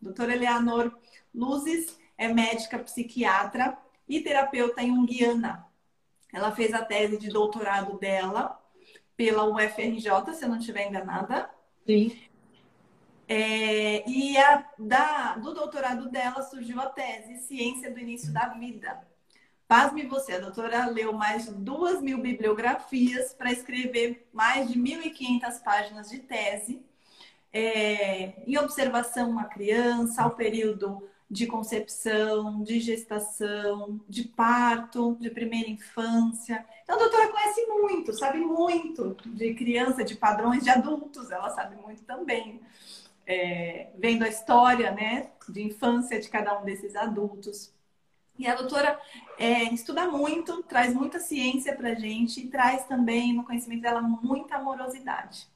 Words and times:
Doutora 0.00 0.34
Eleanor 0.34 0.92
Luzes 1.34 1.98
é 2.16 2.28
médica 2.28 2.78
psiquiatra 2.78 3.76
e 4.08 4.20
terapeuta 4.20 4.80
em 4.82 5.04
Guiana. 5.06 5.66
Ela 6.32 6.52
fez 6.52 6.72
a 6.74 6.84
tese 6.84 7.18
de 7.18 7.28
doutorado 7.28 7.98
dela 7.98 8.58
pela 9.16 9.44
UFRJ, 9.44 10.34
se 10.34 10.44
eu 10.44 10.48
não 10.48 10.58
estiver 10.58 10.88
enganada. 10.88 11.50
Sim. 11.86 12.12
É, 13.30 14.08
e 14.08 14.38
a, 14.38 14.64
da, 14.78 15.36
do 15.36 15.52
doutorado 15.52 16.08
dela 16.08 16.42
surgiu 16.42 16.80
a 16.80 16.86
tese 16.86 17.36
Ciência 17.46 17.90
do 17.90 18.00
Início 18.00 18.32
da 18.32 18.48
Vida. 18.48 19.06
Pasme 19.68 20.06
você, 20.06 20.32
a 20.32 20.40
doutora 20.40 20.86
leu 20.86 21.12
mais 21.12 21.44
de 21.44 21.52
duas 21.52 22.00
mil 22.00 22.22
bibliografias 22.22 23.34
para 23.34 23.52
escrever 23.52 24.26
mais 24.32 24.72
de 24.72 24.78
1.500 24.80 25.62
páginas 25.62 26.08
de 26.08 26.20
tese 26.20 26.82
é, 27.52 28.32
em 28.46 28.56
observação 28.56 29.28
uma 29.28 29.44
criança, 29.44 30.22
ao 30.22 30.30
período 30.30 31.06
de 31.30 31.46
concepção, 31.46 32.62
de 32.62 32.80
gestação, 32.80 34.00
de 34.08 34.24
parto, 34.24 35.18
de 35.20 35.28
primeira 35.28 35.68
infância. 35.68 36.64
Então, 36.82 36.96
a 36.96 36.98
doutora 36.98 37.28
conhece 37.28 37.66
muito, 37.66 38.14
sabe 38.14 38.38
muito 38.38 39.14
de 39.26 39.52
criança, 39.52 40.02
de 40.02 40.14
padrões 40.16 40.64
de 40.64 40.70
adultos, 40.70 41.30
ela 41.30 41.50
sabe 41.50 41.76
muito 41.76 42.02
também 42.04 42.62
é, 43.28 43.90
vendo 43.98 44.24
a 44.24 44.28
história 44.28 44.90
né, 44.90 45.30
de 45.46 45.62
infância 45.62 46.18
de 46.18 46.28
cada 46.30 46.58
um 46.58 46.64
desses 46.64 46.96
adultos. 46.96 47.70
E 48.38 48.46
a 48.46 48.54
doutora 48.54 48.98
é, 49.36 49.64
estuda 49.64 50.08
muito, 50.08 50.62
traz 50.62 50.94
muita 50.94 51.18
ciência 51.18 51.76
para 51.76 51.90
a 51.90 51.94
gente 51.94 52.40
e 52.40 52.48
traz 52.48 52.84
também 52.84 53.34
no 53.34 53.44
conhecimento 53.44 53.82
dela 53.82 54.00
muita 54.00 54.56
amorosidade. 54.56 55.46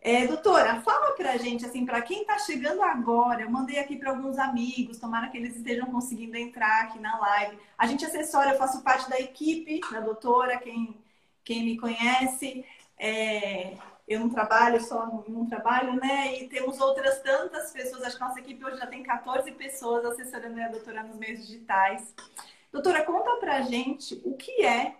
É, 0.00 0.26
doutora, 0.26 0.80
fala 0.82 1.16
para 1.16 1.32
a 1.32 1.36
gente, 1.36 1.66
assim, 1.66 1.84
para 1.84 2.00
quem 2.00 2.20
está 2.20 2.38
chegando 2.38 2.80
agora, 2.80 3.42
eu 3.42 3.50
mandei 3.50 3.78
aqui 3.78 3.96
para 3.96 4.10
alguns 4.10 4.38
amigos, 4.38 4.98
tomara 4.98 5.28
que 5.28 5.36
eles 5.36 5.56
estejam 5.56 5.86
conseguindo 5.90 6.36
entrar 6.36 6.84
aqui 6.84 6.98
na 7.00 7.18
live. 7.18 7.58
A 7.76 7.86
gente 7.88 8.04
assessora, 8.04 8.50
eu 8.50 8.58
faço 8.58 8.82
parte 8.82 9.10
da 9.10 9.18
equipe 9.18 9.80
da 9.90 10.00
doutora, 10.00 10.58
quem, 10.58 10.96
quem 11.44 11.64
me 11.64 11.76
conhece. 11.76 12.64
É, 12.96 13.76
eu 14.06 14.20
não 14.20 14.28
trabalho 14.28 14.80
só 14.80 15.06
num 15.28 15.46
trabalho, 15.46 15.94
né? 15.96 16.40
E 16.40 16.48
temos 16.48 16.80
outras 16.80 17.20
tantas 17.22 17.72
pessoas, 17.72 18.02
acho 18.02 18.16
que 18.16 18.22
nossa 18.22 18.40
equipe 18.40 18.64
hoje 18.64 18.78
já 18.78 18.86
tem 18.86 19.02
14 19.02 19.50
pessoas 19.52 20.04
assessorando 20.04 20.60
a 20.60 20.68
doutora 20.68 21.02
nos 21.02 21.16
meios 21.16 21.46
digitais. 21.46 22.14
Doutora, 22.72 23.02
conta 23.04 23.36
pra 23.40 23.62
gente 23.62 24.20
o 24.24 24.36
que 24.36 24.64
é, 24.64 24.96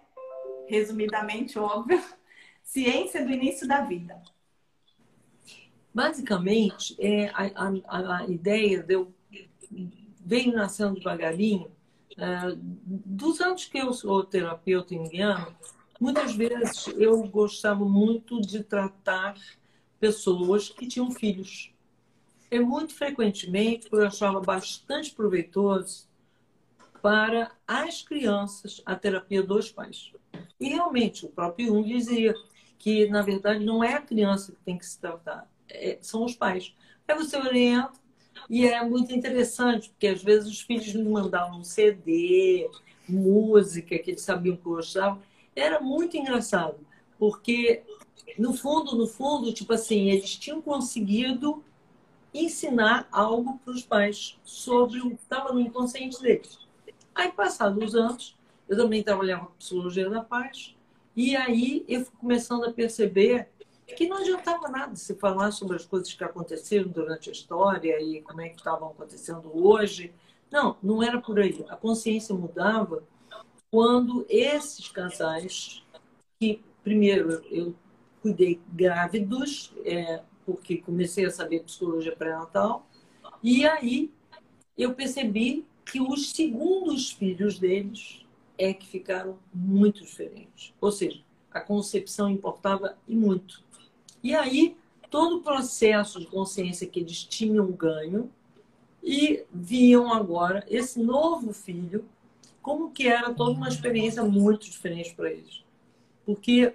resumidamente, 0.67 1.59
óbvio, 1.59 2.03
ciência 2.63 3.25
do 3.25 3.31
início 3.31 3.69
da 3.69 3.83
vida. 3.83 4.21
Basicamente, 5.95 6.97
é, 6.99 7.29
a, 7.29 7.71
a, 7.87 8.19
a 8.19 8.27
ideia 8.27 8.83
de 8.83 8.95
eu 8.95 9.15
venho 10.27 10.53
nascendo 10.55 10.95
devagarinho, 10.95 11.71
uh, 12.19 12.57
dos 12.59 13.41
anos 13.41 13.67
que 13.67 13.79
eu 13.79 13.93
sou 13.93 14.25
terapeuta 14.25 14.95
indiano, 14.95 15.55
Muitas 16.01 16.35
vezes 16.35 16.89
eu 16.97 17.23
gostava 17.25 17.85
muito 17.85 18.41
de 18.41 18.63
tratar 18.63 19.35
pessoas 19.99 20.69
que 20.69 20.87
tinham 20.87 21.11
filhos. 21.11 21.73
E 22.51 22.61
muito 22.61 22.95
frequentemente 22.95 23.89
eu 23.91 24.07
achava 24.07 24.41
bastante 24.41 25.13
proveitoso 25.13 26.07
para 27.03 27.51
as 27.67 28.03
crianças 28.03 28.83
a 28.85 28.95
terapia 28.95 29.43
dos 29.43 29.71
pais. 29.71 30.13
E 30.61 30.69
realmente 30.69 31.25
o 31.25 31.29
próprio 31.29 31.69
Jung 31.69 31.87
dizia 31.87 32.35
que 32.79 33.09
na 33.09 33.23
verdade 33.23 33.65
não 33.65 33.83
é 33.83 33.95
a 33.95 34.03
criança 34.03 34.53
que 34.53 34.59
tem 34.65 34.79
que 34.79 34.87
se 34.87 35.01
tratar, 35.01 35.51
é, 35.69 35.99
são 36.01 36.25
os 36.25 36.35
pais. 36.35 36.75
Aí 37.09 37.17
você 37.17 37.37
orienta 37.37 37.93
e 38.51 38.67
é 38.67 38.85
muito 38.85 39.15
interessante, 39.15 39.89
porque 39.89 40.09
às 40.09 40.23
vezes 40.23 40.49
os 40.49 40.61
filhos 40.61 40.95
me 40.95 41.09
mandavam 41.09 41.61
um 41.61 41.65
CD, 41.65 42.69
música 43.09 43.99
que 43.99 44.11
eles 44.11 44.23
sabiam 44.23 44.57
que 44.57 44.67
eu 44.67 44.73
gostava 44.73 45.21
era 45.57 45.81
muito 45.81 46.17
engraçado, 46.17 46.79
porque 47.19 47.83
no 48.39 48.53
fundo, 48.53 48.95
no 48.95 49.07
fundo, 49.07 49.53
tipo 49.53 49.73
assim, 49.73 50.11
eles 50.11 50.37
tinham 50.37 50.61
conseguido 50.61 51.65
ensinar 52.35 53.09
algo 53.11 53.59
para 53.65 53.73
os 53.73 53.83
pais 53.83 54.39
sobre 54.45 55.01
o 55.01 55.11
que 55.11 55.23
estava 55.23 55.53
no 55.53 55.61
inconsciente 55.61 56.21
deles. 56.21 56.59
Aí, 57.15 57.33
passados 57.33 57.83
os 57.83 57.95
anos, 57.95 58.37
eu 58.69 58.77
também 58.77 59.03
trabalhava 59.03 59.47
com 59.47 59.53
psicologia 59.55 60.11
da 60.11 60.23
paz, 60.23 60.77
e 61.17 61.35
aí 61.35 61.85
eu 61.89 62.05
fui 62.05 62.15
começando 62.21 62.65
a 62.65 62.73
perceber 62.73 63.49
que 63.97 64.07
não 64.07 64.19
adiantava 64.19 64.69
nada 64.69 64.95
se 64.97 65.15
falar 65.15 65.51
sobre 65.53 65.77
as 65.77 65.87
coisas 65.87 66.13
que 66.13 66.23
aconteceram 66.23 66.89
durante 66.89 67.31
a 67.31 67.33
história 67.33 67.99
e 68.03 68.21
como 68.21 68.41
é 68.43 68.51
que 68.51 68.57
estavam 68.57 68.91
acontecendo 68.91 69.51
hoje. 69.55 70.13
Não, 70.51 70.77
não 70.83 71.03
era 71.03 71.21
por 71.21 71.39
aí. 71.39 71.65
A 71.69 71.77
consciência 71.77 72.35
mudava 72.35 73.03
quando 73.71 74.25
esses 74.29 74.89
casais, 74.89 75.83
que 76.39 76.63
primeiro 76.83 77.45
eu 77.51 77.75
cuidei 78.23 78.61
grávidos, 78.73 79.73
é, 79.85 80.23
porque 80.45 80.79
comecei 80.79 81.25
a 81.25 81.31
saber 81.31 81.65
psicologia 81.65 82.15
pré-natal, 82.15 82.87
e 83.43 83.67
aí 83.67 84.11
eu 84.77 84.95
percebi 84.95 85.67
que 85.85 86.01
os 86.01 86.31
segundos 86.31 87.13
filhos 87.13 87.59
deles 87.59 88.25
é 88.59 88.73
que 88.73 88.87
ficaram 88.87 89.39
muito 89.55 90.03
diferentes. 90.03 90.75
Ou 90.81 90.91
seja, 90.91 91.21
a 91.51 91.61
concepção 91.61 92.29
importava 92.29 92.97
e 93.07 93.15
muito. 93.15 93.63
E 94.23 94.35
aí, 94.35 94.77
todo 95.11 95.37
o 95.37 95.43
processo 95.43 96.19
de 96.19 96.27
consciência 96.27 96.87
que 96.87 97.01
eles 97.01 97.25
tinham 97.25 97.71
ganho 97.71 98.31
e 99.03 99.45
viam 99.53 100.13
agora 100.13 100.65
esse 100.69 101.01
novo 101.01 101.53
filho 101.53 102.05
como 102.67 102.91
que 102.91 103.07
era 103.07 103.33
toda 103.33 103.53
uma 103.53 103.69
experiência 103.69 104.25
muito 104.25 104.69
diferente 104.69 105.15
para 105.15 105.31
eles. 105.31 105.65
Porque 106.25 106.75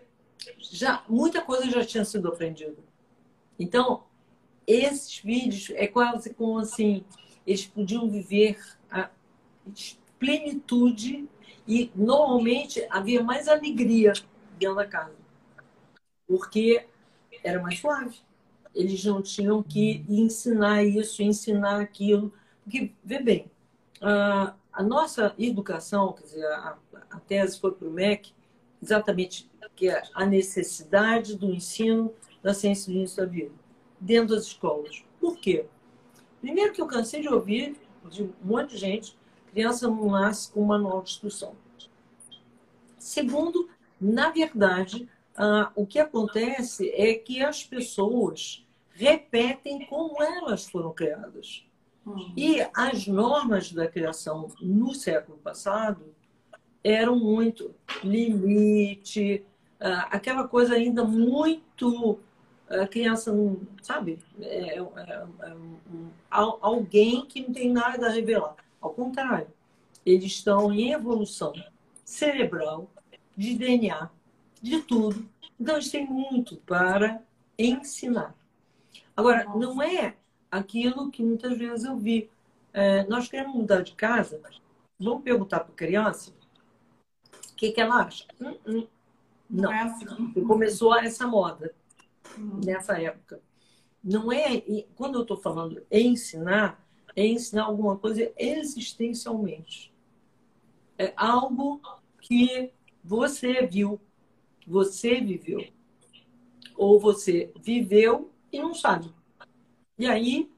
já 0.58 1.04
muita 1.10 1.42
coisa 1.42 1.70
já 1.70 1.84
tinha 1.84 2.06
sido 2.06 2.30
aprendida. 2.30 2.78
Então, 3.60 4.06
esses 4.66 5.20
vídeos 5.20 5.70
é 5.72 5.86
quase 5.88 6.34
como 6.34 6.60
assim, 6.60 7.04
eles 7.46 7.66
podiam 7.66 8.10
viver 8.10 8.58
a 8.90 9.10
plenitude 10.18 11.28
e 11.68 11.92
normalmente 11.94 12.88
havia 12.90 13.22
mais 13.22 13.50
alegria 13.50 14.14
dentro 14.58 14.78
da 14.78 14.88
casa. 14.88 15.18
Porque 16.26 16.88
era 17.44 17.62
mais 17.62 17.80
suave. 17.80 18.18
Eles 18.74 19.04
não 19.04 19.22
tinham 19.22 19.62
que 19.62 20.06
ensinar 20.08 20.86
isso, 20.86 21.22
ensinar 21.22 21.82
aquilo. 21.82 22.34
Porque, 22.64 22.94
vê 23.04 23.22
bem, 23.22 23.52
uh, 24.02 24.61
a 24.72 24.84
nossa 24.84 25.34
educação, 25.38 26.14
quer 26.14 26.24
dizer, 26.24 26.46
a, 26.46 26.78
a 27.10 27.20
tese 27.20 27.60
foi 27.60 27.72
para 27.72 27.88
o 27.88 27.92
MEC, 27.92 28.34
exatamente 28.82 29.50
que 29.76 29.90
é 29.90 30.02
a 30.14 30.26
necessidade 30.26 31.36
do 31.36 31.54
ensino 31.54 32.14
da 32.42 32.54
ciência 32.54 32.92
do 32.92 32.98
início 32.98 33.18
da 33.18 33.26
vida 33.26 33.52
dentro 34.00 34.36
das 34.36 34.46
escolas. 34.46 35.04
Por 35.20 35.38
quê? 35.38 35.66
Primeiro 36.40 36.74
que 36.74 36.82
eu 36.82 36.88
cansei 36.88 37.22
de 37.22 37.30
ouvir 37.30 37.80
de 38.10 38.24
um 38.24 38.34
monte 38.44 38.72
de 38.72 38.78
gente, 38.78 39.18
criança 39.52 39.88
não 39.88 40.10
nasce 40.10 40.52
com 40.52 40.64
manual 40.64 41.02
de 41.04 41.12
instrução. 41.12 41.56
Segundo, 42.98 43.70
na 44.00 44.32
verdade, 44.32 45.08
ah, 45.36 45.72
o 45.76 45.86
que 45.86 46.00
acontece 46.00 46.90
é 46.92 47.14
que 47.14 47.44
as 47.44 47.64
pessoas 47.64 48.66
repetem 48.90 49.86
como 49.86 50.22
elas 50.22 50.66
foram 50.66 50.94
criadas. 50.94 51.66
Uhum. 52.06 52.34
E 52.36 52.66
as 52.74 53.08
normas 53.08 53.72
da 53.72 53.88
criação 53.88 54.50
no 54.62 54.94
século 54.94 55.38
passado 55.38 56.04
eram 56.84 57.18
muito 57.18 57.76
limite, 58.04 59.46
ah, 59.80 60.08
aquela 60.12 60.48
coisa 60.48 60.74
ainda 60.74 61.04
muito 61.04 62.20
a 62.80 62.88
criança 62.88 63.32
não, 63.34 63.60
sabe, 63.82 64.20
é, 64.40 64.78
é, 64.78 64.80
é 64.80 65.54
um, 65.54 66.10
alguém 66.32 67.26
que 67.26 67.42
não 67.42 67.54
tem 67.54 67.72
nada 67.72 68.08
a 68.08 68.10
revelar. 68.10 68.56
Ao 68.80 68.92
contrário, 68.92 69.48
eles 70.06 70.32
estão 70.32 70.72
em 70.72 70.92
evolução 70.92 71.54
cerebral, 72.06 72.90
de 73.36 73.56
DNA, 73.56 74.10
de 74.62 74.82
tudo. 74.82 75.28
Então, 75.60 75.76
eles 75.76 75.92
têm 75.92 76.06
muito 76.06 76.58
para 76.58 77.22
ensinar. 77.58 78.36
Agora, 79.16 79.46
não 79.56 79.82
é 79.82 80.16
aquilo 80.52 81.10
que 81.10 81.24
muitas 81.24 81.58
vezes 81.58 81.86
eu 81.86 81.98
vi. 81.98 82.30
É, 82.74 83.06
nós 83.08 83.28
queremos 83.28 83.56
mudar 83.56 83.82
de 83.82 83.94
casa, 83.94 84.42
vamos 85.00 85.24
perguntar 85.24 85.62
para 85.62 85.72
a 85.72 85.76
criança 85.76 86.32
o 87.52 87.56
que, 87.56 87.72
que 87.72 87.82
ela 87.82 88.04
acha. 88.04 88.26
Hum, 88.40 88.58
hum. 88.68 88.88
Não, 89.50 89.72
é 89.72 89.82
assim. 89.82 90.06
começou 90.46 90.96
essa 90.96 91.28
moda 91.28 91.74
uhum. 92.38 92.62
nessa 92.64 93.02
época. 93.02 93.42
Não 94.04 94.32
é, 94.32 94.62
quando 94.96 95.16
eu 95.16 95.22
estou 95.22 95.38
falando 95.38 95.84
ensinar, 95.92 96.84
é 97.16 97.26
ensinar 97.26 97.64
alguma 97.64 97.98
coisa 97.98 98.32
existencialmente. 98.38 99.94
É 100.98 101.14
algo 101.18 101.82
que 102.22 102.72
você 103.04 103.66
viu, 103.66 104.00
você 104.66 105.20
viveu. 105.20 105.68
Ou 106.78 107.00
você 107.00 107.52
viveu 107.62 108.32
e 108.52 108.60
não 108.60 108.74
sabe. 108.74 109.14
E 110.02 110.08
aí 110.08 110.52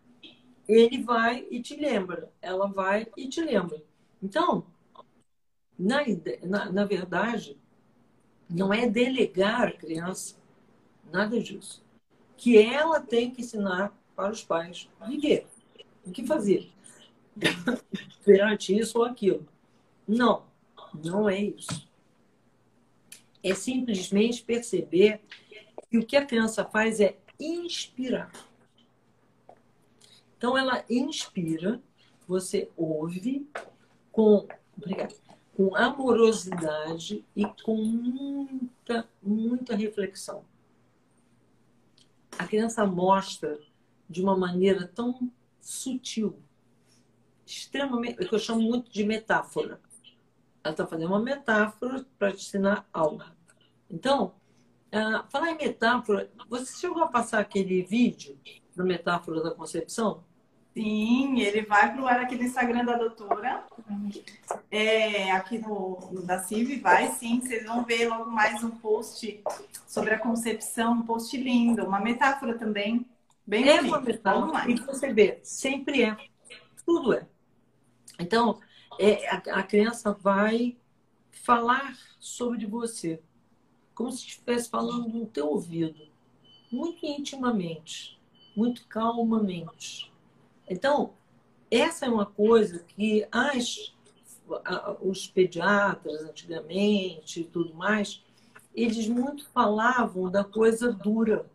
ele 0.70 1.04
vai 1.04 1.46
e 1.52 1.62
te 1.62 1.76
lembra, 1.76 2.32
ela 2.42 2.66
vai 2.66 3.06
e 3.18 3.28
te 3.28 3.42
lembra. 3.42 3.84
Então, 4.22 4.66
na, 5.78 5.98
na, 6.44 6.72
na 6.72 6.86
verdade, 6.86 7.60
não 8.50 8.74
é 8.74 8.88
delegar 8.88 9.68
a 9.68 9.72
criança, 9.74 10.38
nada 11.12 11.42
disso. 11.42 11.84
Que 12.38 12.58
ela 12.58 13.02
tem 13.02 13.32
que 13.32 13.42
ensinar 13.42 13.94
para 14.16 14.32
os 14.32 14.42
pais 14.42 14.90
viver, 15.06 15.46
o 16.06 16.12
que 16.12 16.26
fazer 16.26 16.72
perante 18.24 18.80
isso 18.80 18.98
ou 18.98 19.04
aquilo. 19.04 19.46
Não, 20.08 20.46
não 21.04 21.28
é 21.28 21.42
isso. 21.42 21.86
É 23.44 23.54
simplesmente 23.54 24.42
perceber 24.42 25.20
que 25.90 25.98
o 25.98 26.06
que 26.06 26.16
a 26.16 26.26
criança 26.26 26.64
faz 26.64 27.02
é 27.02 27.18
inspirar. 27.38 28.32
Então, 30.44 30.58
ela 30.58 30.84
inspira, 30.90 31.82
você 32.28 32.70
ouve 32.76 33.50
com, 34.12 34.46
obrigada, 34.76 35.16
com 35.56 35.74
amorosidade 35.74 37.24
e 37.34 37.46
com 37.64 37.78
muita, 37.78 39.08
muita 39.22 39.74
reflexão. 39.74 40.44
A 42.38 42.46
criança 42.46 42.86
mostra 42.86 43.58
de 44.10 44.22
uma 44.22 44.36
maneira 44.36 44.86
tão 44.86 45.32
sutil, 45.62 46.38
extremamente, 47.46 48.28
que 48.28 48.36
eu 48.36 48.40
chamo 48.40 48.64
muito 48.64 48.92
de 48.92 49.06
metáfora. 49.06 49.80
Ela 50.62 50.74
está 50.74 50.86
fazendo 50.86 51.08
uma 51.08 51.22
metáfora 51.22 52.06
para 52.20 52.34
te 52.34 52.42
ensinar 52.42 52.86
algo. 52.92 53.24
Então, 53.90 54.36
uh, 54.92 55.26
falar 55.30 55.52
em 55.52 55.58
metáfora, 55.58 56.30
você 56.50 56.82
chegou 56.82 57.02
a 57.02 57.08
passar 57.08 57.40
aquele 57.40 57.82
vídeo 57.82 58.38
da 58.76 58.84
metáfora 58.84 59.42
da 59.42 59.52
concepção? 59.52 60.22
Sim, 60.74 61.40
ele 61.40 61.62
vai 61.62 61.94
para 61.94 62.02
o 62.02 62.08
ar 62.08 62.20
aqui 62.20 62.36
no 62.36 62.44
Instagram 62.44 62.84
da 62.84 62.98
doutora. 62.98 63.64
É, 64.72 65.32
aqui 65.32 65.60
no, 65.60 66.00
no 66.12 66.26
da 66.26 66.40
CIV, 66.40 66.80
vai 66.80 67.12
sim. 67.12 67.40
Vocês 67.40 67.64
vão 67.64 67.84
ver 67.84 68.08
logo 68.08 68.32
mais 68.32 68.64
um 68.64 68.72
post 68.72 69.44
sobre 69.88 70.16
a 70.16 70.20
concepção, 70.20 70.94
um 70.94 71.04
post 71.04 71.38
lindo, 71.38 71.86
uma 71.86 72.00
metáfora 72.00 72.58
também. 72.58 73.06
Bem 73.46 73.70
é 73.70 73.82
uma 73.82 74.02
metáfora. 74.02 74.70
E 74.70 74.74
você 74.76 75.14
vê, 75.14 75.40
sempre 75.44 76.04
é. 76.04 76.18
Tudo 76.84 77.14
é. 77.14 77.28
Então, 78.20 78.60
é, 79.00 79.30
a, 79.30 79.60
a 79.60 79.64
criança 79.64 80.12
vai 80.12 80.76
falar 81.30 81.96
sobre 82.20 82.66
você, 82.66 83.22
como 83.94 84.12
se 84.12 84.26
estivesse 84.26 84.72
falando 84.72 85.08
no 85.08 85.28
teu 85.28 85.50
ouvido, 85.50 86.08
muito 86.72 87.06
intimamente, 87.06 88.20
muito 88.56 88.88
calmamente. 88.88 90.13
Então, 90.70 91.14
essa 91.70 92.06
é 92.06 92.10
uma 92.10 92.26
coisa 92.26 92.84
que 92.88 93.28
as, 93.32 93.94
os 95.02 95.28
pediatras 95.28 96.22
antigamente 96.22 97.42
e 97.42 97.44
tudo 97.44 97.74
mais, 97.74 98.24
eles 98.76 99.08
muito 99.08 99.48
falavam 99.50 100.30
da 100.30 100.44
coisa 100.44 100.92
dura. 100.92 101.46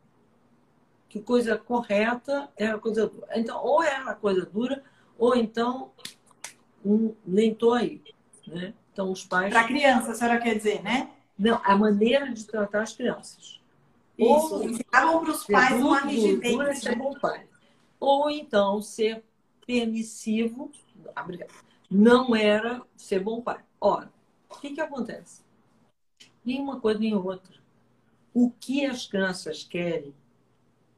Que 1.09 1.21
coisa 1.21 1.57
correta 1.57 2.49
era 2.57 2.79
coisa 2.79 3.07
dura. 3.07 3.29
Então, 3.35 3.65
ou 3.65 3.83
era 3.83 4.15
coisa 4.15 4.45
dura, 4.45 4.83
ou 5.17 5.35
então 5.35 5.91
um, 6.85 7.15
nem 7.27 7.55
tô 7.55 7.73
aí. 7.73 8.03
Né? 8.47 8.75
Então, 8.93 9.11
os 9.11 9.25
pais. 9.25 9.53
Para 9.53 9.67
criança, 9.67 10.13
a 10.13 10.15
senhora 10.15 10.41
quer 10.41 10.57
dizer, 10.57 10.83
né? 10.83 11.11
Não, 11.39 11.61
a 11.65 11.77
maneira 11.77 12.33
de 12.33 12.45
tratar 12.45 12.83
as 12.83 12.93
crianças. 12.93 13.61
Isso, 14.19 14.55
ou 14.55 14.65
ensinavam 14.65 15.21
para 15.21 15.31
os 15.31 15.45
pais 15.47 15.81
uma 15.81 16.01
rigidez. 16.01 16.57
Né? 16.57 16.75
Ser 16.75 16.97
bom 16.97 17.15
pai 17.21 17.48
ou 18.01 18.31
então 18.31 18.81
ser 18.81 19.25
permissivo, 19.67 20.71
não 21.91 22.35
era 22.35 22.83
ser 22.97 23.21
bom 23.21 23.41
pai. 23.41 23.63
Ora, 23.81 24.13
o 24.49 24.59
que, 24.59 24.75
que 24.75 24.81
acontece? 24.81 25.43
Nem 26.45 26.61
uma 26.61 26.81
coisa 26.81 27.01
nem 27.01 27.15
outra. 27.15 27.59
O 28.33 28.51
que 28.51 28.85
as 28.85 29.07
crianças 29.07 29.65
querem, 29.65 30.15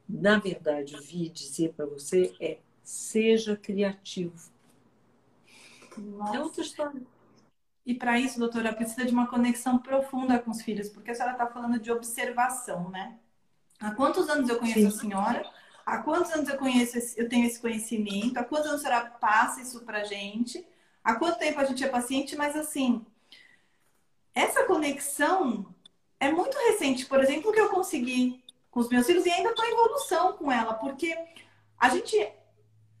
na 0.07 0.39
verdade, 0.39 0.97
vi 1.01 1.29
dizer 1.29 1.73
para 1.73 1.85
você 1.85 2.33
é 2.39 2.59
seja 2.83 3.55
criativo. 3.55 4.51
Nossa. 5.97 6.35
É 6.35 6.39
outra 6.39 6.61
história. 6.61 7.01
E 7.85 7.95
para 7.95 8.19
isso, 8.19 8.39
doutora, 8.39 8.73
precisa 8.73 9.05
de 9.05 9.11
uma 9.11 9.27
conexão 9.27 9.77
profunda 9.79 10.39
com 10.39 10.51
os 10.51 10.61
filhos, 10.61 10.87
porque 10.89 11.11
a 11.11 11.15
senhora 11.15 11.33
está 11.33 11.47
falando 11.47 11.79
de 11.79 11.91
observação, 11.91 12.89
né? 12.89 13.17
Há 13.79 13.91
quantos 13.91 14.29
anos 14.29 14.47
eu 14.49 14.59
conheço 14.59 14.79
Sim. 14.79 14.87
a 14.87 14.91
senhora? 14.91 15.51
Há 15.85 15.97
quantos 15.99 16.31
anos 16.31 16.49
eu 16.49 16.57
conheço, 16.57 16.97
esse, 16.97 17.19
eu 17.19 17.27
tenho 17.27 17.45
esse 17.45 17.59
conhecimento? 17.59 18.37
Há 18.37 18.43
quantos 18.43 18.67
anos 18.67 18.81
senhora 18.81 19.05
passa 19.05 19.61
isso 19.61 19.81
pra 19.81 20.03
gente? 20.03 20.65
Há 21.03 21.15
quanto 21.15 21.39
tempo 21.39 21.59
a 21.59 21.65
gente 21.65 21.83
é 21.83 21.87
paciente? 21.87 22.35
Mas 22.35 22.55
assim, 22.55 23.05
essa 24.33 24.63
conexão 24.65 25.73
é 26.19 26.31
muito 26.31 26.57
recente. 26.57 27.05
Por 27.05 27.19
exemplo, 27.19 27.51
que 27.51 27.59
eu 27.59 27.69
consegui 27.69 28.43
com 28.69 28.79
os 28.79 28.89
meus 28.89 29.05
filhos 29.05 29.25
e 29.25 29.31
ainda 29.31 29.49
estou 29.49 29.65
em 29.65 29.71
evolução 29.71 30.33
com 30.33 30.51
ela, 30.51 30.73
porque 30.75 31.17
a 31.77 31.89
gente 31.89 32.15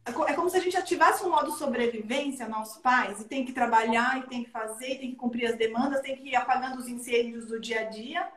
é 0.03 0.33
como 0.33 0.49
se 0.49 0.57
a 0.57 0.59
gente 0.59 0.75
ativasse 0.75 1.23
um 1.23 1.29
modo 1.29 1.51
sobrevivência, 1.51 2.47
nossos 2.47 2.81
pais, 2.81 3.21
e 3.21 3.25
tem 3.25 3.45
que 3.45 3.53
trabalhar, 3.53 4.19
e 4.19 4.27
tem 4.27 4.43
que 4.43 4.49
fazer, 4.49 4.93
e 4.93 4.99
tem 4.99 5.11
que 5.11 5.15
cumprir 5.15 5.45
as 5.45 5.55
demandas, 5.55 6.01
tem 6.01 6.15
que 6.15 6.29
ir 6.29 6.35
apagando 6.35 6.79
os 6.79 6.87
incêndios 6.87 7.45
do 7.45 7.59
dia 7.59 7.81
a 7.81 7.83
dia. 7.83 8.27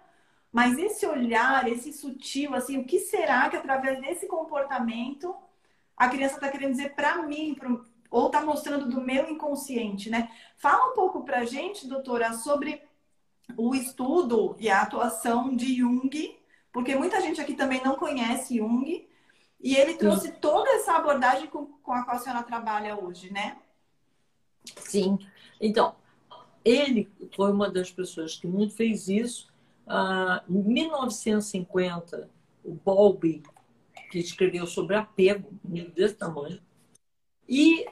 Mas 0.54 0.78
esse 0.78 1.04
olhar, 1.04 1.66
esse 1.66 1.92
sutil, 1.92 2.54
assim, 2.54 2.78
o 2.78 2.84
que 2.84 3.00
será 3.00 3.50
que 3.50 3.56
através 3.56 4.00
desse 4.00 4.28
comportamento 4.28 5.34
a 5.96 6.08
criança 6.08 6.36
está 6.36 6.48
querendo 6.48 6.70
dizer 6.70 6.94
para 6.94 7.24
mim, 7.24 7.56
pro, 7.58 7.84
ou 8.08 8.26
está 8.26 8.40
mostrando 8.40 8.88
do 8.88 9.00
meu 9.00 9.28
inconsciente, 9.28 10.08
né? 10.08 10.30
Fala 10.56 10.92
um 10.92 10.94
pouco 10.94 11.24
para 11.24 11.40
a 11.40 11.44
gente, 11.44 11.88
doutora, 11.88 12.32
sobre 12.34 12.80
o 13.56 13.74
estudo 13.74 14.54
e 14.60 14.70
a 14.70 14.82
atuação 14.82 15.56
de 15.56 15.74
Jung, 15.74 16.38
porque 16.72 16.94
muita 16.94 17.20
gente 17.20 17.40
aqui 17.40 17.54
também 17.54 17.82
não 17.82 17.96
conhece 17.96 18.58
Jung, 18.58 19.08
e 19.60 19.74
ele 19.74 19.94
trouxe 19.94 20.28
Sim. 20.28 20.34
toda 20.40 20.70
essa 20.70 20.92
abordagem 20.92 21.48
com, 21.48 21.66
com 21.66 21.92
a 21.92 22.04
qual 22.04 22.16
a 22.16 22.20
senhora 22.20 22.44
trabalha 22.44 22.96
hoje, 22.96 23.32
né? 23.32 23.56
Sim. 24.76 25.18
Então, 25.60 25.96
ele 26.64 27.10
foi 27.34 27.50
uma 27.50 27.68
das 27.68 27.90
pessoas 27.90 28.36
que 28.36 28.46
muito 28.46 28.72
fez 28.76 29.08
isso 29.08 29.52
ah, 29.86 30.42
em 30.48 30.62
1950, 30.62 32.30
o 32.64 32.72
Bowlby, 32.72 33.42
que 34.10 34.18
escreveu 34.18 34.66
sobre 34.66 34.96
apego, 34.96 35.48
desse 35.94 36.14
tamanho, 36.14 36.60
e 37.48 37.86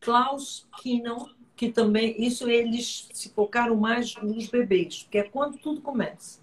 Klaus 0.00 0.66
Kinnon, 0.80 1.28
que 1.54 1.70
também, 1.70 2.14
isso 2.22 2.48
eles 2.48 3.08
se 3.12 3.30
focaram 3.30 3.76
mais 3.76 4.14
nos 4.16 4.48
bebês, 4.48 5.02
porque 5.02 5.18
é 5.18 5.22
quando 5.24 5.58
tudo 5.58 5.80
começa. 5.80 6.40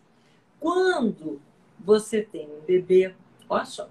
Quando 0.60 1.41
você 1.79 2.22
tem 2.22 2.48
um 2.48 2.62
bebê, 2.62 3.13
olha 3.50 3.65
só, 3.65 3.89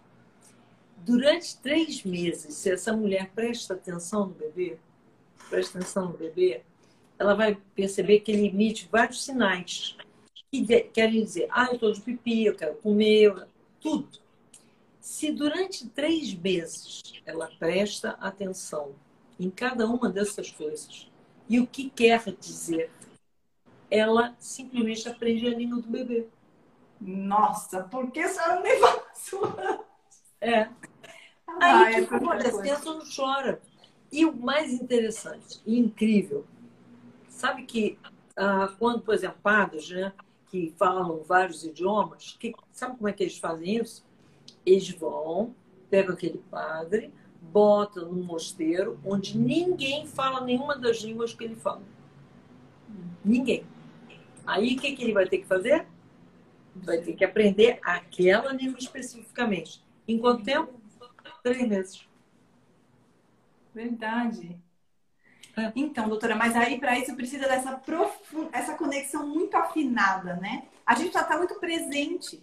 durante 0.99 1.59
três 1.59 2.02
meses, 2.04 2.54
se 2.54 2.71
essa 2.71 2.92
mulher 2.92 3.31
presta 3.35 3.75
atenção 3.75 4.26
no 4.26 4.35
bebê, 4.35 4.78
presta 5.49 5.78
atenção 5.78 6.09
no 6.09 6.19
bebê, 6.19 6.62
ela 7.19 7.35
vai 7.35 7.57
perceber 7.75 8.21
que 8.21 8.33
ele 8.33 8.49
emite 8.49 8.88
vários 8.90 9.25
sinais 9.25 9.97
que 10.52 10.82
querem 10.92 11.25
dizer, 11.25 11.49
ah, 11.50 11.68
eu 11.68 11.75
estou 11.75 11.90
de 11.92 12.02
pipi, 12.02 12.44
eu 12.44 12.54
quero 12.54 12.75
comer, 12.75 13.49
tudo. 13.80 14.21
Se 15.00 15.32
durante 15.32 15.88
três 15.88 16.35
meses 16.35 17.02
ela 17.25 17.50
presta 17.59 18.11
atenção 18.21 18.94
em 19.40 19.49
cada 19.49 19.87
uma 19.87 20.11
dessas 20.11 20.50
coisas 20.50 21.11
e 21.49 21.59
o 21.59 21.66
que 21.66 21.88
quer 21.88 22.23
dizer, 22.38 22.90
ela 23.90 24.37
simplesmente 24.38 25.09
aprende 25.09 25.47
a 25.47 25.56
língua 25.56 25.80
do 25.80 25.88
bebê. 25.88 26.28
Nossa, 27.00 27.82
por 27.85 28.11
que 28.11 28.21
a 28.21 28.28
senhora 28.28 28.54
não 28.56 28.62
me 28.62 28.76
passou? 28.78 29.42
É. 30.40 30.68
Ah, 31.47 31.85
Aí, 31.85 31.94
é 31.94 32.02
tipo, 32.02 32.26
olha, 32.26 32.49
a 32.49 32.61
criança 32.61 32.94
não 32.94 33.02
chora. 33.04 33.61
E 34.11 34.26
o 34.26 34.37
mais 34.37 34.73
interessante 34.73 35.61
e 35.64 35.78
incrível, 35.78 36.47
sabe 37.28 37.64
que 37.64 37.99
ah, 38.37 38.75
quando, 38.78 39.00
por 39.00 39.14
exemplo, 39.14 39.38
padres, 39.42 39.88
né, 39.90 40.12
que 40.52 40.75
falam 40.76 41.23
vários 41.23 41.64
idiomas, 41.64 42.37
que, 42.38 42.52
sabe 42.71 42.99
como 42.99 43.09
é 43.09 43.12
que 43.14 43.23
eles 43.23 43.38
fazem 43.38 43.76
isso? 43.76 44.04
Eles 44.66 44.90
vão, 44.90 45.54
pegam 45.88 46.12
aquele 46.12 46.44
padre, 46.50 47.11
botam 47.40 48.12
num 48.12 48.23
mosteiro 48.23 49.00
onde 49.02 49.38
ninguém 49.38 50.06
fala 50.06 50.42
nenhuma 50.42 50.76
das 50.76 50.99
línguas 50.99 51.32
que 51.32 51.42
ele 51.42 51.56
fala. 51.56 51.80
Ninguém. 53.25 53.64
Aí 54.47 54.76
o 54.76 54.78
que, 54.78 54.94
que 54.94 55.02
ele 55.02 55.14
vai 55.14 55.26
ter 55.26 55.38
que 55.38 55.47
fazer? 55.47 55.87
Vai 56.76 57.00
ter 57.00 57.14
que 57.14 57.25
aprender 57.25 57.78
aquela 57.82 58.52
língua 58.52 58.78
especificamente. 58.78 59.82
Em 60.06 60.18
quanto 60.18 60.44
tempo? 60.44 60.78
Três 61.42 61.66
meses. 61.66 62.06
Verdade. 63.75 64.61
É. 65.56 65.73
Então, 65.76 66.09
doutora, 66.09 66.35
mas 66.35 66.56
aí 66.56 66.78
para 66.80 66.99
isso 66.99 67.14
precisa 67.14 67.47
dessa 67.47 67.76
profun... 67.76 68.49
essa 68.52 68.75
conexão 68.75 69.26
muito 69.26 69.54
afinada, 69.56 70.37
né? 70.37 70.64
A 70.87 70.94
gente 70.94 71.12
já 71.12 71.23
está 71.23 71.37
muito 71.37 71.56
presente. 71.61 72.42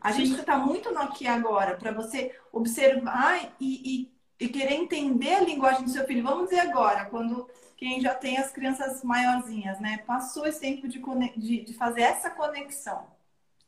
A 0.00 0.12
gente 0.12 0.38
está 0.38 0.58
muito 0.58 0.92
no 0.92 1.00
aqui 1.00 1.26
agora, 1.26 1.76
para 1.76 1.90
você 1.90 2.34
observar 2.52 3.54
e, 3.58 4.10
e, 4.38 4.44
e 4.44 4.48
querer 4.48 4.74
entender 4.74 5.34
a 5.34 5.40
linguagem 5.40 5.84
do 5.84 5.90
seu 5.90 6.06
filho. 6.06 6.22
Vamos 6.22 6.50
dizer 6.50 6.60
agora, 6.60 7.06
quando 7.06 7.48
quem 7.76 8.00
já 8.00 8.14
tem 8.14 8.36
as 8.38 8.52
crianças 8.52 9.02
maiorzinhas, 9.02 9.80
né? 9.80 9.98
Passou 10.06 10.46
esse 10.46 10.60
tempo 10.60 10.86
de, 10.86 11.00
de, 11.36 11.64
de 11.64 11.74
fazer 11.74 12.02
essa 12.02 12.30
conexão, 12.30 13.06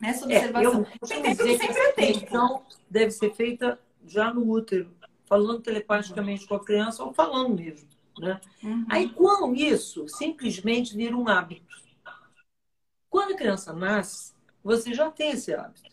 essa 0.03 0.25
É, 0.31 0.47
observação. 0.47 0.87
eu 1.01 1.09
Tem 1.09 1.23
tempo 1.23 1.43
que 1.43 1.57
sempre 1.59 1.81
é 1.81 1.93
tempo. 1.93 2.19
conexão 2.27 2.67
deve 2.89 3.11
ser 3.13 3.35
feita 3.35 3.81
já 4.05 4.33
no 4.33 4.49
útero, 4.49 4.95
falando 5.25 5.63
telepaticamente 5.63 6.47
com 6.47 6.55
a 6.55 6.65
criança 6.65 7.03
ou 7.03 7.13
falando 7.15 7.57
mesmo. 7.57 7.89
Né? 8.19 8.41
Uhum. 8.63 8.87
Aí, 8.89 9.09
com 9.11 9.55
isso, 9.55 10.09
simplesmente 10.09 10.97
vira 10.97 11.17
um 11.17 11.29
hábito. 11.29 11.77
Quando 13.11 13.35
a 13.35 13.37
criança 13.37 13.73
nasce, 13.73 14.35
você 14.63 14.93
já 14.93 15.11
tem 15.11 15.33
esse 15.33 15.55
hábito. 15.55 15.91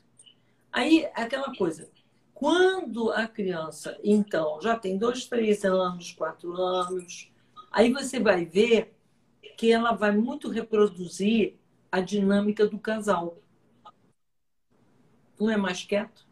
Aí, 0.72 1.06
aquela 1.14 1.56
coisa, 1.56 1.90
quando 2.34 3.12
a 3.12 3.28
criança, 3.28 3.98
então, 4.04 4.60
já 4.62 4.78
tem 4.78 4.98
dois, 4.98 5.26
três 5.26 5.64
anos, 5.64 6.12
quatro 6.12 6.54
anos, 6.54 7.32
aí 7.72 7.94
você 7.94 8.20
vai 8.20 8.46
ver 8.46 8.96
que 9.58 9.72
ela 9.72 9.94
vai 9.94 10.12
muito 10.12 10.50
reproduzir 10.50 11.56
a 11.92 12.02
dinâmica 12.02 12.68
do 12.68 12.80
casal. 12.80 13.38
Um 15.40 15.50
é 15.50 15.58
mais 15.58 15.84
quieto, 15.84 16.26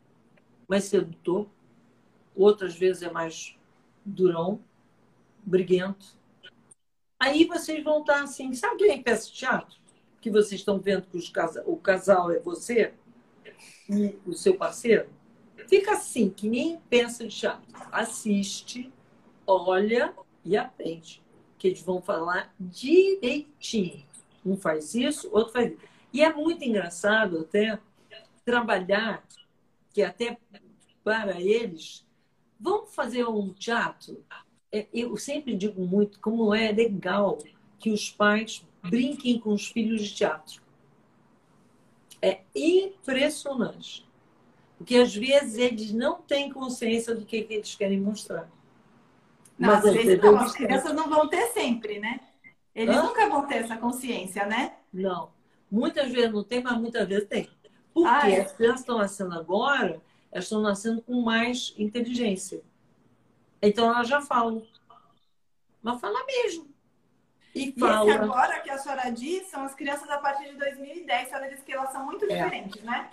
mais 0.68 0.86
sedutor, 0.86 1.48
outras 2.36 2.76
vezes 2.76 3.04
é 3.04 3.12
mais 3.12 3.56
durão, 4.04 4.60
briguento. 5.44 6.20
Aí 7.20 7.46
vocês 7.46 7.84
vão 7.84 8.02
estar 8.02 8.24
assim, 8.24 8.54
sabe 8.54 8.78
quem 8.78 8.92
é 8.92 9.02
peça 9.02 9.28
de 9.28 9.34
teatro? 9.34 9.78
Que 10.20 10.30
vocês 10.30 10.62
estão 10.62 10.80
vendo 10.80 11.06
que 11.08 11.32
casa- 11.32 11.64
o 11.68 11.78
casal 11.78 12.32
é 12.32 12.40
você 12.40 12.94
e 13.90 14.18
o 14.26 14.34
seu 14.34 14.56
parceiro? 14.56 15.10
Fica 15.68 15.94
assim, 15.94 16.30
que 16.30 16.50
nem 16.50 16.80
peça 16.90 17.28
de 17.28 17.36
teatro. 17.36 17.64
Assiste, 17.92 18.92
olha 19.46 20.14
e 20.44 20.58
aprende. 20.58 21.22
Que 21.58 21.68
eles 21.68 21.82
vão 21.82 22.02
falar 22.02 22.54
direitinho. 22.60 24.06
Um 24.46 24.58
faz 24.58 24.96
isso, 24.96 25.30
outro 25.32 25.54
faz 25.54 25.72
isso. 25.72 25.82
E 26.12 26.24
é 26.24 26.34
muito 26.34 26.64
engraçado 26.64 27.40
até 27.40 27.80
trabalhar, 28.44 29.24
que 29.94 30.02
até 30.02 30.38
para 31.04 31.40
eles, 31.40 32.06
vamos 32.60 32.94
fazer 32.94 33.26
um 33.28 33.54
teatro? 33.54 34.24
É, 34.72 34.88
Eu 34.94 35.16
sempre 35.18 35.56
digo 35.56 35.86
muito 35.86 36.20
como 36.20 36.54
é 36.54 36.72
legal 36.72 37.38
que 37.80 37.92
os 37.92 38.10
pais 38.10 38.66
brinquem 38.84 39.40
com 39.40 39.54
os 39.54 39.68
filhos 39.68 40.02
de 40.02 40.14
teatro. 40.16 40.62
É 42.22 42.42
impressionante. 42.56 44.06
Porque 44.78 44.98
às 44.98 45.16
vezes 45.16 45.58
eles 45.58 45.92
não 45.94 46.22
têm 46.22 46.52
consciência 46.52 47.16
do 47.16 47.26
que, 47.26 47.44
que 47.44 47.54
eles 47.56 47.76
querem 47.76 48.00
mostrar. 48.00 48.50
Não, 49.58 49.72
às 49.72 49.84
Mas 49.84 49.92
vezes 49.92 50.06
entendeu? 50.06 50.32
não, 50.34 50.38
as 50.40 50.54
crianças 50.54 50.94
não 50.94 51.10
vão 51.10 51.28
ter 51.30 51.48
sempre, 51.50 52.00
né? 52.00 52.20
Eles 52.74 52.96
Hã? 52.96 53.04
nunca 53.04 53.30
vão 53.30 53.46
ter 53.48 53.56
essa 53.58 53.78
consciência, 53.78 54.46
né? 54.46 54.74
Não. 54.94 55.32
Muitas 55.70 56.12
vezes 56.12 56.32
não 56.32 56.44
tem, 56.44 56.62
mas 56.62 56.78
muitas 56.80 57.08
vezes 57.08 57.28
tem. 57.28 57.50
Porque 57.94 58.10
Ah, 58.10 58.30
é? 58.30 58.42
as 58.42 58.52
crianças 58.54 58.82
estão 58.82 58.98
nascendo 58.98 59.34
agora, 59.36 60.02
elas 60.32 60.46
estão 60.46 60.62
nascendo 60.62 61.02
com 61.02 61.22
mais 61.22 61.74
inteligência. 61.78 62.62
Então 63.62 63.86
elas 63.94 64.08
já 64.08 64.22
falam. 64.22 64.66
Mas 65.82 66.00
fala 66.00 66.26
mesmo. 66.26 66.70
E 67.54 67.66
E 67.66 67.70
esse 67.70 67.80
fala. 67.80 68.14
agora 68.14 68.60
que 68.62 68.70
a 68.70 68.78
senhora 68.78 69.10
diz 69.12 69.48
são 69.48 69.64
as 69.64 69.76
crianças 69.76 70.10
a 70.10 70.18
partir 70.20 70.50
de 70.52 70.58
2010. 70.58 71.24
A 71.24 71.30
senhora 71.30 71.50
disse 71.50 71.64
que 71.64 71.74
elas 71.74 71.92
são 71.92 72.06
muito 72.06 72.26
É. 72.26 72.28
diferentes, 72.44 72.82
né? 72.84 73.10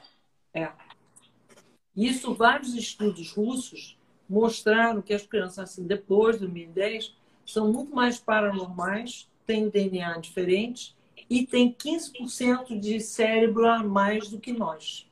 Isso, 1.97 2.33
vários 2.35 2.75
estudos 2.75 3.33
russos 3.33 3.99
mostraram 4.29 5.03
que 5.03 5.13
as 5.13 5.27
crianças 5.27 5.59
assim, 5.59 5.87
depois 5.87 6.37
de 6.37 6.41
2010 6.47 7.17
são 7.45 7.73
muito 7.73 7.95
mais 7.95 8.19
paranormais, 8.21 9.29
têm 9.47 9.69
DNA 9.69 10.19
diferente 10.19 10.95
e 11.29 11.45
têm 11.47 11.73
15% 11.73 12.79
de 12.79 13.01
cérebro 13.01 13.67
a 13.67 13.83
mais 13.83 14.29
do 14.29 14.39
que 14.39 14.53
nós. 14.53 15.11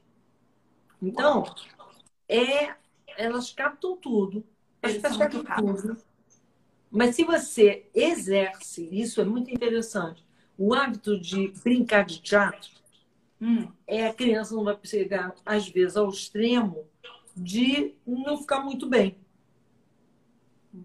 Então, 1.03 1.45
é, 2.29 2.75
elas 3.17 3.51
captam 3.53 3.97
tudo, 3.97 4.45
São 5.01 5.19
muito 5.19 5.45
tudo. 5.45 5.97
Mas 6.91 7.15
se 7.17 7.25
você 7.25 7.87
exerce, 7.95 8.89
isso 8.93 9.21
é 9.21 9.25
muito 9.25 9.51
interessante, 9.51 10.25
o 10.57 10.73
hábito 10.75 11.19
de 11.19 11.49
brincar 11.63 12.05
de 12.05 12.21
teatro, 12.21 12.71
Hum. 13.41 13.69
é 13.87 14.07
a 14.07 14.15
criança 14.15 14.55
não 14.55 14.65
vai 14.65 14.79
chegar, 14.83 15.35
às 15.45 15.69
vezes, 15.69 15.97
ao 15.97 16.09
extremo 16.09 16.87
de 17.37 17.95
não 18.07 18.39
ficar 18.39 18.61
muito 18.61 18.89
bem. 18.89 19.19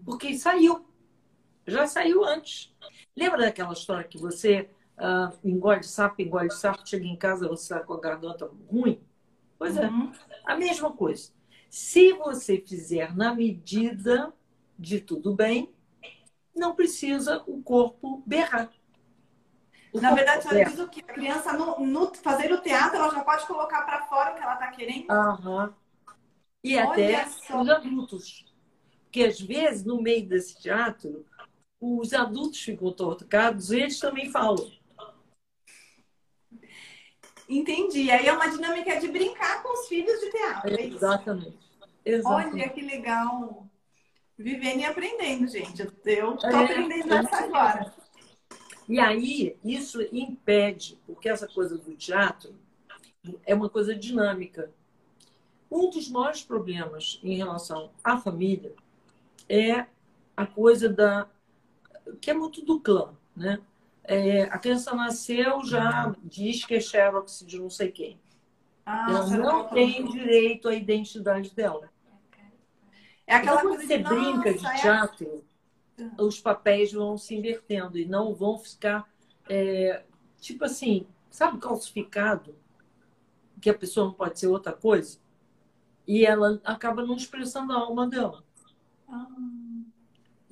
Porque 0.04 0.34
saiu. 0.36 0.84
Já 1.66 1.86
saiu 1.86 2.24
antes. 2.24 2.74
Lembra 3.16 3.38
daquela 3.38 3.72
história 3.72 4.04
que 4.04 4.18
você 4.18 4.68
ah, 4.98 5.32
engole 5.44 5.82
sapo, 5.82 6.20
engole 6.20 6.50
sapo, 6.50 6.86
chega 6.86 7.06
em 7.06 7.16
casa, 7.16 7.48
você 7.48 7.62
está 7.74 7.80
com 7.80 7.94
a 7.94 8.00
garganta 8.00 8.50
ruim? 8.70 9.00
Pois 9.58 9.76
é, 9.76 9.88
Uhum. 9.88 10.12
a 10.44 10.56
mesma 10.56 10.92
coisa. 10.92 11.30
Se 11.72 12.12
você 12.12 12.60
fizer 12.60 13.16
na 13.16 13.34
medida 13.34 14.32
de 14.78 15.00
tudo 15.00 15.34
bem, 15.34 15.74
não 16.54 16.74
precisa 16.76 17.42
o 17.46 17.62
corpo 17.62 18.22
berrar. 18.26 18.70
O 19.92 20.00
Na 20.00 20.08
corpo 20.10 20.16
verdade, 20.16 20.38
a 20.38 20.42
senhora 20.42 20.58
berra. 20.58 20.70
diz 20.70 20.78
o 20.80 20.88
que 20.88 21.00
a 21.00 21.04
criança, 21.04 21.52
no, 21.54 21.80
no 21.86 22.14
fazer 22.14 22.52
o 22.52 22.60
teatro, 22.60 22.96
ela 22.98 23.10
já 23.10 23.24
pode 23.24 23.46
colocar 23.46 23.82
para 23.84 24.02
fora 24.06 24.32
o 24.32 24.34
que 24.34 24.42
ela 24.42 24.54
está 24.54 24.68
querendo. 24.70 25.10
Aham. 25.10 25.74
E 26.64 26.76
Olha 26.76 26.84
até 26.92 27.26
só. 27.28 27.60
os 27.62 27.68
adultos. 27.68 28.44
Porque, 29.04 29.24
às 29.24 29.40
vezes, 29.40 29.84
no 29.84 30.00
meio 30.02 30.26
desse 30.28 30.60
teatro, 30.60 31.26
os 31.80 32.12
adultos 32.14 32.60
ficam 32.62 32.92
tocados 32.92 33.70
e 33.72 33.80
eles 33.80 33.98
também 33.98 34.30
falam. 34.30 34.70
Entendi. 37.48 38.10
Aí 38.10 38.26
é 38.26 38.32
uma 38.32 38.48
dinâmica 38.48 38.98
de 38.98 39.08
brincar 39.08 39.62
com 39.62 39.72
os 39.72 39.88
filhos 39.88 40.18
de 40.20 40.30
teatro. 40.30 40.74
É. 40.74 40.82
Exatamente. 40.86 41.58
Exatamente. 42.04 42.54
Olha 42.54 42.68
que 42.68 42.80
legal. 42.82 43.66
Vivendo 44.38 44.80
e 44.80 44.84
aprendendo, 44.84 45.46
gente. 45.46 45.82
Eu 46.04 46.36
tô 46.36 46.46
É, 46.46 46.64
aprendendo 46.64 47.12
é 47.12 47.18
essa 47.18 47.36
agora. 47.44 47.94
E 48.88 48.98
aí, 48.98 49.56
isso 49.64 50.02
impede, 50.12 50.98
porque 51.06 51.28
essa 51.28 51.46
coisa 51.46 51.78
do 51.78 51.94
teatro 51.94 52.54
é 53.46 53.54
uma 53.54 53.68
coisa 53.68 53.94
dinâmica. 53.94 54.72
Um 55.70 55.88
dos 55.88 56.08
maiores 56.10 56.42
problemas 56.42 57.20
em 57.22 57.36
relação 57.36 57.92
à 58.02 58.18
família 58.18 58.74
é 59.48 59.86
a 60.36 60.46
coisa 60.46 60.88
da. 60.88 61.28
que 62.20 62.30
é 62.30 62.34
muito 62.34 62.64
do 62.64 62.80
clã, 62.80 63.14
né? 63.36 63.60
É, 64.04 64.42
a 64.44 64.58
criança 64.58 64.94
nasceu, 64.94 65.64
já 65.64 66.14
diz 66.22 66.64
que 66.64 66.74
é 66.74 66.80
Xerox 66.80 67.44
de 67.46 67.58
não 67.58 67.70
sei 67.70 67.90
quem. 67.92 68.20
Ah, 68.84 69.06
Ela 69.08 69.26
não 69.36 69.68
tem 69.68 70.04
direito 70.10 70.68
à 70.68 70.74
identidade 70.74 71.54
dela. 71.54 71.88
É 73.26 73.36
aquela 73.36 73.60
Então, 73.60 73.70
quando 73.70 73.76
coisa 73.76 73.86
você 73.86 73.98
de 73.98 74.04
brinca 74.04 74.52
de 74.54 74.62
"Nossa, 74.62 74.74
é 74.76 74.80
teatro, 74.80 75.44
os 76.18 76.40
papéis 76.40 76.92
vão 76.92 77.16
se 77.16 77.34
invertendo 77.36 77.96
e 77.96 78.04
não 78.04 78.34
vão 78.34 78.58
ficar, 78.58 79.08
é, 79.48 80.02
tipo 80.40 80.64
assim, 80.64 81.06
sabe, 81.30 81.58
calcificado, 81.58 82.56
que 83.60 83.70
a 83.70 83.74
pessoa 83.74 84.06
não 84.06 84.12
pode 84.12 84.40
ser 84.40 84.48
outra 84.48 84.72
coisa, 84.72 85.18
e 86.06 86.26
ela 86.26 86.60
acaba 86.64 87.06
não 87.06 87.14
expressando 87.14 87.72
a 87.72 87.76
alma 87.76 88.08
dela. 88.08 88.42
Ah. 89.08 89.26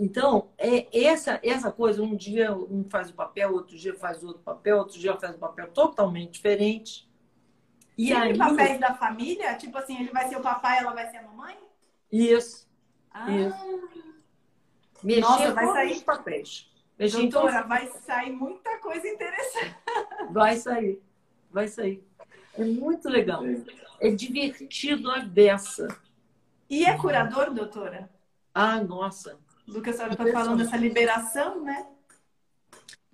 Então, 0.00 0.48
é 0.56 1.04
essa, 1.04 1.38
essa 1.42 1.70
coisa, 1.70 2.02
um 2.02 2.16
dia 2.16 2.54
um 2.54 2.82
faz 2.88 3.10
o 3.10 3.12
papel, 3.14 3.52
outro 3.52 3.76
dia 3.76 3.94
faz 3.94 4.24
outro 4.24 4.42
papel, 4.42 4.78
outro 4.78 4.98
dia 4.98 5.14
faz 5.14 5.36
um 5.36 5.38
papel 5.38 5.68
totalmente 5.72 6.30
diferente. 6.32 7.06
E 7.98 8.08
Sempre 8.08 8.30
aí... 8.30 8.38
papéis 8.38 8.80
da 8.80 8.94
família? 8.94 9.54
Tipo 9.56 9.76
assim, 9.76 10.00
ele 10.00 10.10
vai 10.10 10.26
ser 10.26 10.36
o 10.36 10.40
papai, 10.40 10.78
ela 10.78 10.94
vai 10.94 11.06
ser 11.10 11.18
a 11.18 11.22
mamãe? 11.24 11.54
Isso. 12.10 12.66
Ah. 13.10 13.30
Isso. 13.30 14.00
Nossa, 15.20 15.52
vai 15.52 15.66
sair 15.66 15.92
os 15.92 16.02
papéis. 16.02 16.72
Mexer 16.98 17.28
Doutora, 17.28 17.62
vai 17.64 17.86
sair 17.88 18.32
muita 18.32 18.78
coisa 18.78 19.06
interessante. 19.06 19.76
Vai 20.32 20.56
sair. 20.56 21.02
Vai 21.50 21.68
sair. 21.68 22.02
É 22.56 22.64
muito 22.64 23.06
legal. 23.08 23.42
É 24.00 24.10
divertido 24.10 25.10
a 25.10 25.18
beça. 25.20 25.88
E 26.70 26.84
é 26.84 26.96
curador, 26.96 27.52
doutora? 27.52 28.08
Ah, 28.54 28.82
nossa. 28.82 29.38
Do 29.72 29.80
que 29.80 29.90
a 29.90 29.92
senhora 29.92 30.12
está 30.12 30.26
falando, 30.26 30.58
dessa 30.58 30.76
liberação, 30.76 31.62
né? 31.62 31.86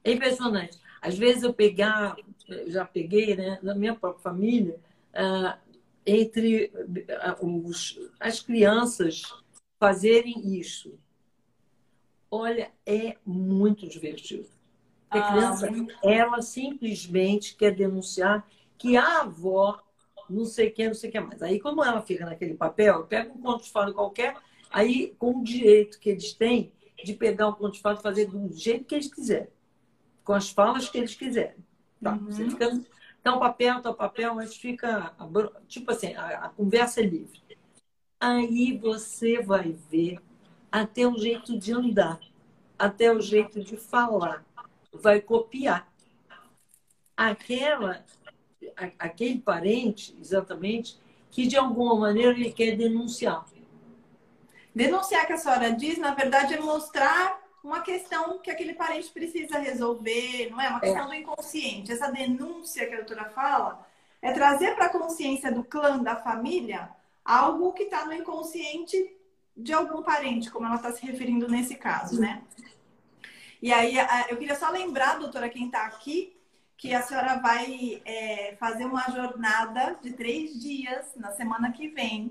É 0.02 0.12
impressionante. 0.12 0.78
Às 1.00 1.16
vezes 1.16 1.42
eu 1.42 1.52
pegar, 1.52 2.16
já 2.66 2.84
peguei, 2.84 3.36
né, 3.36 3.58
na 3.62 3.74
minha 3.74 3.94
própria 3.94 4.22
família, 4.22 4.80
uh, 5.12 5.58
entre 6.06 6.72
uh, 7.40 7.66
os, 7.66 7.98
as 8.18 8.40
crianças 8.40 9.22
fazerem 9.78 10.56
isso. 10.58 10.98
Olha, 12.30 12.70
é 12.84 13.16
muito 13.24 13.86
divertido. 13.86 14.48
A 15.10 15.18
ah, 15.18 15.32
criança, 15.32 15.68
ela 16.02 16.42
simplesmente 16.42 17.54
quer 17.54 17.72
denunciar 17.72 18.46
que 18.76 18.96
a 18.96 19.22
avó 19.22 19.80
não 20.28 20.44
sei 20.44 20.68
o 20.68 20.72
que, 20.72 20.86
não 20.86 20.94
sei 20.94 21.08
o 21.08 21.12
que 21.12 21.20
mais. 21.20 21.42
Aí, 21.42 21.60
como 21.60 21.84
ela 21.84 22.02
fica 22.02 22.26
naquele 22.26 22.54
papel, 22.54 23.04
pega 23.04 23.32
um 23.32 23.40
conto 23.40 23.64
de 23.64 23.70
fada 23.70 23.92
qualquer, 23.92 24.36
aí 24.76 25.14
com 25.18 25.38
o 25.38 25.42
direito 25.42 25.98
que 25.98 26.10
eles 26.10 26.34
têm 26.34 26.70
de 27.02 27.14
pegar 27.14 27.48
um 27.48 27.52
conto 27.52 27.72
de 27.72 27.80
fada 27.80 27.98
e 27.98 28.02
fazer 28.02 28.26
do 28.26 28.52
jeito 28.54 28.84
que 28.84 28.94
eles 28.94 29.12
quiserem, 29.12 29.48
com 30.22 30.34
as 30.34 30.50
falas 30.50 30.86
que 30.90 30.98
eles 30.98 31.14
quiserem. 31.14 31.56
Tá? 32.02 32.12
Uhum. 32.12 32.26
Você 32.26 32.50
fica. 32.50 32.80
Tá 33.22 33.34
um 33.34 33.38
papel, 33.38 33.80
tá 33.80 33.90
um 33.90 33.94
papel, 33.94 34.34
mas 34.34 34.54
fica. 34.54 35.14
Tipo 35.66 35.92
assim, 35.92 36.14
a, 36.14 36.44
a 36.44 36.48
conversa 36.50 37.00
é 37.00 37.04
livre. 37.04 37.40
Aí 38.20 38.76
você 38.76 39.40
vai 39.40 39.72
ver 39.90 40.20
até 40.70 41.08
o 41.08 41.16
jeito 41.16 41.58
de 41.58 41.72
andar, 41.72 42.20
até 42.78 43.10
o 43.10 43.18
jeito 43.18 43.64
de 43.64 43.78
falar. 43.78 44.44
Vai 44.92 45.22
copiar. 45.22 45.90
Aquela 47.16 48.04
aquele 48.98 49.38
parente, 49.38 50.14
exatamente, 50.20 50.98
que 51.30 51.46
de 51.46 51.56
alguma 51.56 51.94
maneira 51.96 52.32
ele 52.32 52.52
quer 52.52 52.76
denunciar. 52.76 53.46
Denunciar 54.76 55.26
que 55.26 55.32
a 55.32 55.38
senhora 55.38 55.72
diz, 55.72 55.96
na 55.96 56.14
verdade, 56.14 56.52
é 56.52 56.60
mostrar 56.60 57.40
uma 57.64 57.80
questão 57.80 58.38
que 58.40 58.50
aquele 58.50 58.74
parente 58.74 59.08
precisa 59.08 59.58
resolver, 59.58 60.50
não 60.50 60.60
é? 60.60 60.68
Uma 60.68 60.80
questão 60.80 61.04
é. 61.04 61.06
do 61.06 61.14
inconsciente. 61.14 61.92
Essa 61.92 62.12
denúncia 62.12 62.86
que 62.86 62.92
a 62.92 62.98
doutora 62.98 63.30
fala 63.30 63.88
é 64.20 64.32
trazer 64.32 64.74
para 64.74 64.84
a 64.84 64.90
consciência 64.90 65.50
do 65.50 65.64
clã, 65.64 66.02
da 66.02 66.14
família, 66.16 66.90
algo 67.24 67.72
que 67.72 67.84
está 67.84 68.04
no 68.04 68.12
inconsciente 68.12 69.16
de 69.56 69.72
algum 69.72 70.02
parente, 70.02 70.50
como 70.50 70.66
ela 70.66 70.76
está 70.76 70.92
se 70.92 71.06
referindo 71.06 71.48
nesse 71.48 71.76
caso, 71.76 72.20
né? 72.20 72.42
E 73.62 73.72
aí, 73.72 73.96
eu 74.28 74.36
queria 74.36 74.56
só 74.56 74.68
lembrar, 74.68 75.18
doutora, 75.18 75.48
quem 75.48 75.68
está 75.68 75.86
aqui, 75.86 76.36
que 76.76 76.92
a 76.92 77.00
senhora 77.00 77.36
vai 77.36 78.02
é, 78.04 78.54
fazer 78.60 78.84
uma 78.84 79.04
jornada 79.04 79.98
de 80.02 80.12
três 80.12 80.60
dias 80.60 81.14
na 81.16 81.30
semana 81.30 81.72
que 81.72 81.88
vem. 81.88 82.30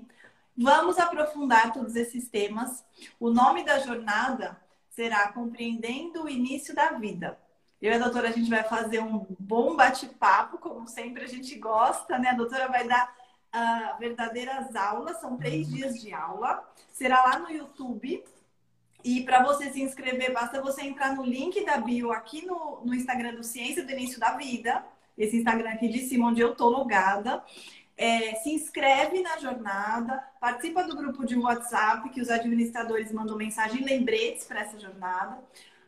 Vamos 0.56 0.98
aprofundar 0.98 1.72
todos 1.72 1.94
esses 1.96 2.28
temas. 2.28 2.82
O 3.20 3.30
nome 3.30 3.62
da 3.62 3.78
jornada 3.78 4.58
será 4.88 5.30
Compreendendo 5.30 6.24
o 6.24 6.28
Início 6.28 6.74
da 6.74 6.92
Vida. 6.92 7.38
Eu 7.80 7.92
e 7.92 7.94
a 7.94 7.98
doutora, 7.98 8.28
a 8.28 8.32
gente 8.32 8.48
vai 8.48 8.64
fazer 8.64 9.00
um 9.00 9.26
bom 9.38 9.76
bate-papo, 9.76 10.56
como 10.56 10.88
sempre 10.88 11.24
a 11.24 11.26
gente 11.26 11.54
gosta, 11.58 12.18
né? 12.18 12.30
A 12.30 12.34
doutora 12.34 12.68
vai 12.68 12.88
dar 12.88 13.14
uh, 13.54 13.98
verdadeiras 13.98 14.74
aulas, 14.74 15.20
são 15.20 15.36
três 15.36 15.68
dias 15.68 16.00
de 16.00 16.14
aula. 16.14 16.66
Será 16.90 17.22
lá 17.22 17.38
no 17.38 17.50
YouTube. 17.50 18.24
E 19.04 19.22
para 19.24 19.44
você 19.44 19.70
se 19.70 19.82
inscrever, 19.82 20.32
basta 20.32 20.62
você 20.62 20.82
entrar 20.82 21.14
no 21.14 21.22
link 21.22 21.62
da 21.66 21.76
bio 21.76 22.10
aqui 22.12 22.46
no, 22.46 22.80
no 22.82 22.94
Instagram 22.94 23.34
do 23.34 23.44
Ciência 23.44 23.84
do 23.84 23.92
Início 23.92 24.18
da 24.18 24.32
Vida, 24.32 24.84
esse 25.16 25.36
Instagram 25.36 25.70
aqui 25.70 25.88
de 25.88 26.00
cima, 26.00 26.28
onde 26.28 26.40
eu 26.40 26.56
tô 26.56 26.68
logada. 26.70 27.44
É, 27.96 28.34
se 28.36 28.50
inscreve 28.50 29.22
na 29.22 29.38
jornada, 29.38 30.22
participa 30.38 30.84
do 30.84 30.94
grupo 30.94 31.24
de 31.24 31.34
WhatsApp, 31.36 32.10
que 32.10 32.20
os 32.20 32.28
administradores 32.28 33.10
mandam 33.10 33.36
mensagem 33.36 33.82
lembretes 33.82 34.44
para 34.44 34.60
essa 34.60 34.78
jornada. 34.78 35.38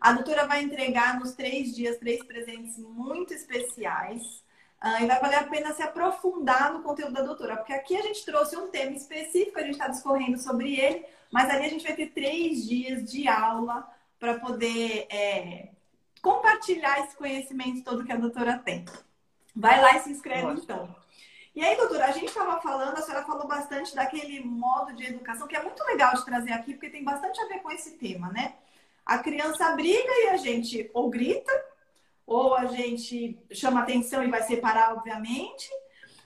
A 0.01 0.13
doutora 0.13 0.47
vai 0.47 0.63
entregar 0.63 1.19
nos 1.19 1.35
três 1.35 1.75
dias 1.75 1.99
três 1.99 2.25
presentes 2.25 2.79
muito 2.79 3.35
especiais. 3.35 4.23
Uh, 4.83 5.03
e 5.03 5.07
vai 5.07 5.21
valer 5.21 5.39
a 5.41 5.45
pena 5.45 5.75
se 5.75 5.83
aprofundar 5.83 6.73
no 6.73 6.85
conteúdo 6.85 7.13
da 7.13 7.23
doutora, 7.23 7.57
porque 7.57 7.73
aqui 7.73 7.97
a 7.97 8.03
gente 8.03 8.25
trouxe 8.25 8.57
um 8.57 8.69
tema 8.69 8.93
específico, 8.93 9.59
a 9.59 9.63
gente 9.63 9.73
está 9.73 9.89
discorrendo 9.89 10.39
sobre 10.39 10.79
ele, 10.79 11.05
mas 11.33 11.51
ali 11.51 11.67
a 11.67 11.69
gente 11.69 11.85
vai 11.85 11.97
ter 11.97 12.11
três 12.11 12.65
dias 12.65 13.11
de 13.11 13.27
aula 13.27 13.91
para 14.21 14.39
poder 14.39 15.09
é, 15.11 15.71
compartilhar 16.23 17.01
esse 17.01 17.17
conhecimento 17.17 17.83
todo 17.83 18.05
que 18.05 18.13
a 18.13 18.17
doutora 18.17 18.57
tem. 18.59 18.85
Vai 19.55 19.81
lá 19.81 19.97
e 19.97 20.01
se 20.01 20.11
inscreve 20.11 20.53
então. 20.53 20.95
E 21.59 21.65
aí, 21.65 21.77
doutora, 21.77 22.07
a 22.07 22.13
gente 22.13 22.27
estava 22.27 22.61
falando, 22.61 22.97
a 22.97 23.03
senhora 23.03 23.25
falou 23.25 23.49
bastante 23.49 23.93
daquele 23.93 24.45
modo 24.45 24.95
de 24.95 25.07
educação, 25.07 25.49
que 25.49 25.57
é 25.57 25.61
muito 25.61 25.83
legal 25.87 26.15
de 26.15 26.25
trazer 26.25 26.53
aqui, 26.53 26.73
porque 26.73 26.89
tem 26.89 27.03
bastante 27.03 27.41
a 27.41 27.49
ver 27.49 27.59
com 27.59 27.73
esse 27.73 27.99
tema, 27.99 28.29
né? 28.29 28.55
A 29.05 29.19
criança 29.19 29.75
briga 29.75 30.13
e 30.23 30.29
a 30.29 30.37
gente 30.37 30.89
ou 30.95 31.11
grita, 31.11 31.51
ou 32.25 32.55
a 32.55 32.67
gente 32.67 33.37
chama 33.51 33.81
atenção 33.81 34.23
e 34.23 34.31
vai 34.31 34.45
separar, 34.45 34.93
obviamente, 34.93 35.69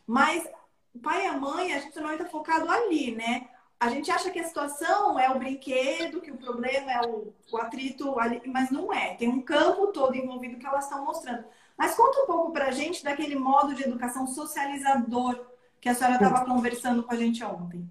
mas 0.07 0.47
o 0.95 0.99
pai 0.99 1.25
e 1.25 1.29
a 1.29 1.33
mãe, 1.33 1.73
a 1.73 1.79
gente 1.79 1.99
não 1.99 2.12
está 2.12 2.27
focado 2.27 2.71
ali, 2.71 3.14
né? 3.14 3.49
a 3.83 3.88
gente 3.88 4.12
acha 4.12 4.31
que 4.31 4.38
a 4.38 4.45
situação 4.45 5.18
é 5.18 5.29
o 5.29 5.40
brinquedo, 5.40 6.21
que 6.21 6.31
o 6.31 6.37
problema 6.37 6.92
é 6.92 7.01
o, 7.05 7.35
o 7.51 7.57
atrito 7.57 8.16
ali, 8.16 8.40
mas 8.47 8.71
não 8.71 8.92
é. 8.92 9.14
Tem 9.16 9.29
um 9.29 9.42
campo 9.42 9.88
todo 9.88 10.14
envolvido 10.14 10.57
que 10.57 10.64
elas 10.64 10.85
estão 10.85 11.05
mostrando. 11.05 11.45
Mas 11.83 11.97
conta 11.97 12.23
um 12.23 12.27
pouco 12.27 12.53
para 12.53 12.68
a 12.68 12.71
gente 12.71 13.03
daquele 13.03 13.35
modo 13.35 13.75
de 13.75 13.83
educação 13.83 14.25
socializador 14.25 15.45
que 15.81 15.88
a 15.88 15.95
senhora 15.97 16.14
estava 16.14 16.45
conversando 16.45 17.03
com 17.03 17.12
a 17.12 17.16
gente 17.16 17.42
ontem. 17.42 17.90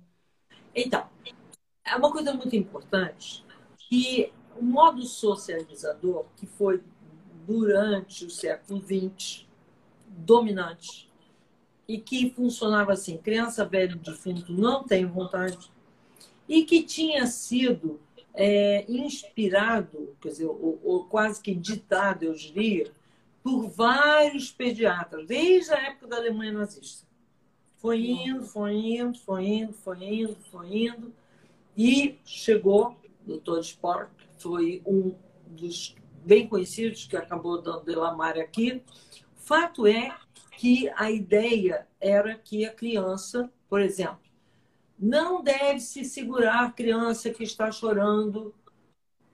Então, 0.74 1.06
é 1.84 1.98
uma 1.98 2.10
coisa 2.10 2.34
muito 2.34 2.56
importante 2.56 3.44
que 3.78 4.32
o 4.58 4.64
modo 4.64 5.02
socializador, 5.02 6.24
que 6.38 6.48
foi 6.48 6.82
durante 7.46 8.24
o 8.24 8.30
século 8.30 8.80
XX 8.80 9.46
dominante, 10.08 11.12
e 11.86 11.98
que 11.98 12.32
funcionava 12.34 12.94
assim: 12.94 13.18
criança, 13.18 13.66
velho, 13.66 13.98
defunto 13.98 14.54
não 14.54 14.86
tem 14.86 15.06
vontade, 15.06 15.70
e 16.48 16.64
que 16.64 16.82
tinha 16.84 17.28
sido 17.28 18.00
é, 18.34 18.90
inspirado, 18.90 20.16
quer 20.22 20.30
dizer, 20.30 20.46
ou, 20.46 20.80
ou, 20.82 21.04
quase 21.08 21.42
que 21.42 21.54
ditado, 21.54 22.24
eu 22.24 22.34
diria, 22.34 22.90
por 23.44 23.70
vários 23.70 24.52
pediatras, 24.52 25.26
desde 25.28 25.74
a 25.74 25.88
época 25.88 26.08
da 26.08 26.18
Alemanha 26.18 26.52
nazista. 26.52 27.08
Foi 27.78 28.00
indo, 28.00 28.44
foi 28.44 28.74
indo, 28.74 29.18
foi 29.18 29.46
indo, 29.46 29.74
foi 29.74 30.04
indo, 30.04 30.36
foi 30.52 30.86
indo, 30.86 31.14
e 31.76 32.20
chegou, 32.24 32.96
o 33.26 33.38
Dr. 33.38 33.60
Sport, 33.60 34.12
foi 34.38 34.82
um 34.86 35.16
dos 35.48 35.96
bem 36.24 36.48
conhecidos 36.48 37.06
que 37.06 37.18
acabou 37.18 37.62
dando 37.62 37.84
Delamare 37.84 38.42
aqui. 38.42 38.84
Fato 39.36 39.88
é 39.88 40.16
que 40.58 40.92
a 40.96 41.10
ideia 41.10 41.88
era 42.00 42.36
que 42.36 42.66
a 42.66 42.74
criança, 42.74 43.52
por 43.68 43.82
exemplo, 43.82 44.20
não 45.00 45.42
deve 45.42 45.80
se 45.80 46.06
segurar 46.06 46.66
a 46.66 46.72
criança 46.72 47.32
que 47.32 47.44
está 47.44 47.72
chorando 47.72 48.54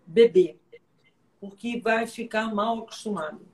bebê, 0.06 0.58
porque 1.42 1.82
vai 1.82 2.08
ficar 2.08 2.54
mal 2.56 2.80
acostumado. 2.80 3.46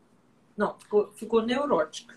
Não, 0.56 0.78
ficou, 0.80 1.12
ficou 1.14 1.42
neurótica. 1.42 2.16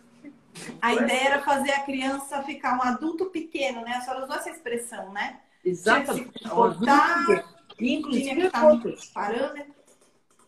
A 0.81 0.95
ideia 0.95 1.29
era 1.29 1.43
fazer 1.43 1.73
a 1.73 1.83
criança 1.83 2.43
ficar 2.43 2.79
um 2.79 2.83
adulto 2.83 3.27
pequeno, 3.27 3.83
né? 3.83 3.93
A 3.93 4.01
senhora 4.01 4.25
usou 4.25 4.37
essa 4.37 4.51
expressão, 4.51 5.13
né? 5.13 5.41
Exatamente. 5.65 6.49
Botar, 6.49 7.45
inclusive 7.79 8.49
roupas. 8.49 9.07
Parâmetro. 9.07 9.75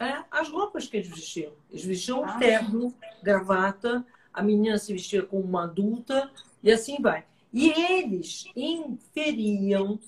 É, 0.00 0.22
as 0.30 0.48
roupas 0.48 0.86
que 0.86 0.98
eles 0.98 1.08
vestiam. 1.08 1.52
Eles 1.70 1.84
vestiam 1.84 2.24
ah, 2.24 2.38
terno, 2.38 2.94
gravata, 3.22 4.06
a 4.32 4.42
menina 4.42 4.78
se 4.78 4.92
vestia 4.92 5.24
como 5.24 5.42
uma 5.42 5.64
adulta 5.64 6.30
e 6.62 6.70
assim 6.70 6.98
vai. 7.00 7.24
E 7.52 7.70
eles 7.70 8.44
inferiam 8.54 9.98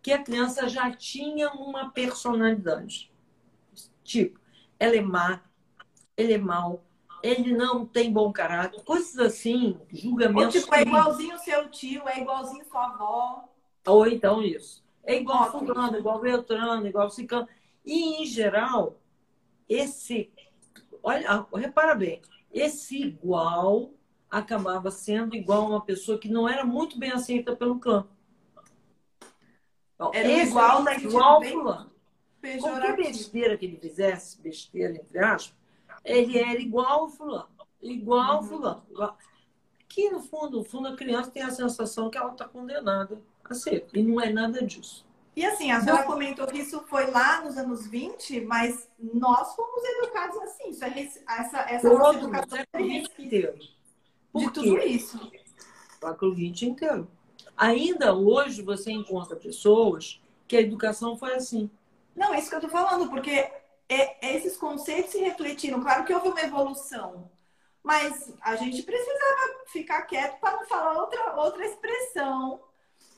que 0.00 0.12
a 0.12 0.22
criança 0.22 0.68
já 0.68 0.90
tinha 0.90 1.50
uma 1.50 1.90
personalidade. 1.90 3.10
Tipo, 4.02 4.38
ela 4.78 4.96
é 4.96 5.00
má, 5.00 5.40
ele 6.16 6.34
é 6.34 6.38
mau, 6.38 6.83
ele 7.24 7.56
não 7.56 7.86
tem 7.86 8.12
bom 8.12 8.30
caráter, 8.30 8.84
coisas 8.84 9.18
assim, 9.18 9.80
julgamentos. 9.90 10.56
Ou 10.56 10.60
tipo, 10.60 10.74
é 10.74 10.82
igualzinho 10.82 11.38
seu 11.38 11.70
tio, 11.70 12.06
é 12.06 12.20
igualzinho 12.20 12.62
sua 12.66 12.84
avó. 12.84 13.48
Ou 13.86 14.06
então 14.06 14.42
isso. 14.42 14.84
É 15.02 15.16
igual 15.16 15.50
fulano, 15.50 15.96
igual 15.96 16.20
Beltrano, 16.20 16.86
igual 16.86 17.08
Cicano. 17.08 17.48
E, 17.82 18.22
em 18.22 18.26
geral, 18.26 19.00
esse... 19.66 20.30
Olha, 21.02 21.46
repara 21.54 21.94
bem. 21.94 22.20
Esse 22.52 23.02
igual 23.02 23.94
acabava 24.30 24.90
sendo 24.90 25.34
igual 25.34 25.62
a 25.62 25.68
uma 25.68 25.80
pessoa 25.80 26.18
que 26.18 26.28
não 26.28 26.46
era 26.46 26.62
muito 26.62 26.98
bem 26.98 27.10
aceita 27.10 27.56
pelo 27.56 27.78
clã. 27.78 28.06
Então, 29.94 30.10
era 30.12 30.28
igual, 30.28 30.82
mas 30.82 31.02
igual 31.02 31.42
fulano. 31.42 31.90
Qualquer 32.60 32.96
besteira 32.96 33.56
que 33.56 33.64
ele 33.64 33.78
fizesse, 33.78 34.38
besteira 34.42 34.94
entre 34.94 35.18
aspas, 35.18 35.63
ele 36.04 36.38
era 36.38 36.60
igual 36.60 37.02
ao 37.02 37.08
fulano. 37.08 37.48
Igual 37.80 38.42
uhum. 38.42 38.48
fulano. 38.48 38.82
Igual. 38.90 39.18
Que 39.88 40.10
no 40.10 40.20
fundo, 40.20 40.58
no 40.58 40.64
fundo, 40.64 40.88
a 40.88 40.96
criança 40.96 41.30
tem 41.30 41.42
a 41.42 41.50
sensação 41.50 42.10
que 42.10 42.18
ela 42.18 42.32
está 42.32 42.46
condenada 42.46 43.20
a 43.44 43.54
ser. 43.54 43.86
E 43.92 44.02
não 44.02 44.20
é 44.20 44.32
nada 44.32 44.62
disso. 44.62 45.06
E 45.36 45.44
assim, 45.44 45.70
a 45.72 45.80
senhora 45.80 46.04
comentou 46.04 46.46
que 46.46 46.58
isso 46.58 46.80
foi 46.86 47.10
lá 47.10 47.42
nos 47.42 47.56
anos 47.56 47.86
20, 47.86 48.42
mas 48.42 48.88
nós 48.98 49.54
fomos 49.54 49.82
educados 49.84 50.36
assim. 50.42 50.70
Isso 50.70 50.84
é, 50.84 51.10
essa 51.28 51.58
essa 51.68 51.88
nossa 51.92 52.18
educação 52.18 52.58
é 52.58 52.80
inteiro. 52.80 53.58
de 54.34 54.50
tudo 54.52 54.78
isso. 54.78 55.18
O 56.02 56.06
século 56.06 56.34
XX 56.34 56.62
inteiro. 56.62 57.10
Ainda 57.56 58.14
hoje 58.14 58.62
você 58.62 58.92
encontra 58.92 59.36
pessoas 59.36 60.20
que 60.46 60.56
a 60.56 60.60
educação 60.60 61.16
foi 61.16 61.34
assim. 61.34 61.68
Não, 62.14 62.32
é 62.32 62.38
isso 62.38 62.48
que 62.48 62.54
eu 62.54 62.60
estou 62.60 62.70
falando, 62.70 63.10
porque 63.10 63.50
é, 63.88 64.34
esses 64.36 64.56
conceitos 64.56 65.12
se 65.12 65.18
refletiram. 65.18 65.82
Claro 65.82 66.04
que 66.04 66.14
houve 66.14 66.28
uma 66.28 66.40
evolução, 66.40 67.30
mas 67.82 68.32
a 68.40 68.56
gente 68.56 68.82
precisava 68.82 69.64
ficar 69.66 70.02
quieto 70.02 70.38
para 70.40 70.56
não 70.56 70.66
falar 70.66 71.00
outra, 71.00 71.34
outra 71.36 71.64
expressão 71.64 72.60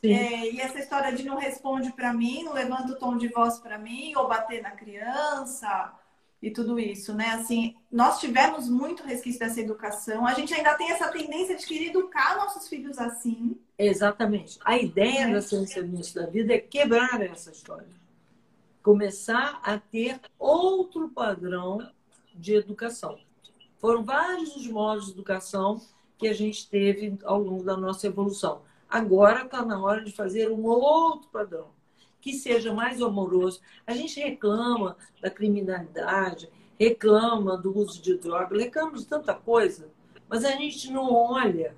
é, 0.02 0.50
e 0.50 0.60
essa 0.60 0.78
história 0.78 1.12
de 1.12 1.24
não 1.24 1.36
responde 1.36 1.92
para 1.92 2.12
mim, 2.12 2.44
não 2.44 2.52
levanta 2.52 2.92
o 2.92 2.96
tom 2.96 3.16
de 3.16 3.28
voz 3.28 3.58
para 3.58 3.78
mim, 3.78 4.12
ou 4.16 4.28
bater 4.28 4.62
na 4.62 4.70
criança 4.70 5.92
e 6.40 6.50
tudo 6.50 6.78
isso, 6.78 7.14
né? 7.14 7.30
Assim, 7.30 7.74
nós 7.90 8.20
tivemos 8.20 8.68
muito 8.68 9.02
resquício 9.02 9.40
dessa 9.40 9.60
educação. 9.60 10.26
A 10.26 10.34
gente 10.34 10.52
ainda 10.54 10.74
tem 10.74 10.90
essa 10.92 11.08
tendência 11.08 11.56
de 11.56 11.66
querer 11.66 11.88
educar 11.88 12.36
nossos 12.36 12.68
filhos 12.68 12.98
assim. 12.98 13.58
Exatamente. 13.78 14.58
A 14.64 14.76
ideia 14.76 15.28
é. 15.28 15.32
da 15.32 15.42
ciência 15.42 15.82
da 15.82 16.26
vida 16.26 16.54
é 16.54 16.58
quebrar 16.58 17.20
essa 17.22 17.50
história. 17.50 17.88
Começar 18.86 19.58
a 19.64 19.80
ter 19.80 20.20
outro 20.38 21.08
padrão 21.08 21.90
de 22.32 22.54
educação. 22.54 23.18
Foram 23.78 24.04
vários 24.04 24.54
os 24.54 24.68
modos 24.68 25.06
de 25.06 25.10
educação 25.10 25.80
que 26.16 26.28
a 26.28 26.32
gente 26.32 26.70
teve 26.70 27.18
ao 27.24 27.42
longo 27.42 27.64
da 27.64 27.76
nossa 27.76 28.06
evolução. 28.06 28.62
Agora 28.88 29.44
está 29.44 29.64
na 29.64 29.82
hora 29.82 30.04
de 30.04 30.12
fazer 30.12 30.52
um 30.52 30.64
outro 30.66 31.28
padrão, 31.30 31.70
que 32.20 32.32
seja 32.32 32.72
mais 32.72 33.02
amoroso. 33.02 33.60
A 33.84 33.92
gente 33.92 34.20
reclama 34.20 34.96
da 35.20 35.30
criminalidade, 35.30 36.48
reclama 36.78 37.56
do 37.56 37.76
uso 37.76 38.00
de 38.00 38.16
droga, 38.16 38.56
reclama 38.56 38.96
de 38.96 39.04
tanta 39.04 39.34
coisa, 39.34 39.90
mas 40.28 40.44
a 40.44 40.52
gente 40.52 40.92
não 40.92 41.12
olha 41.12 41.76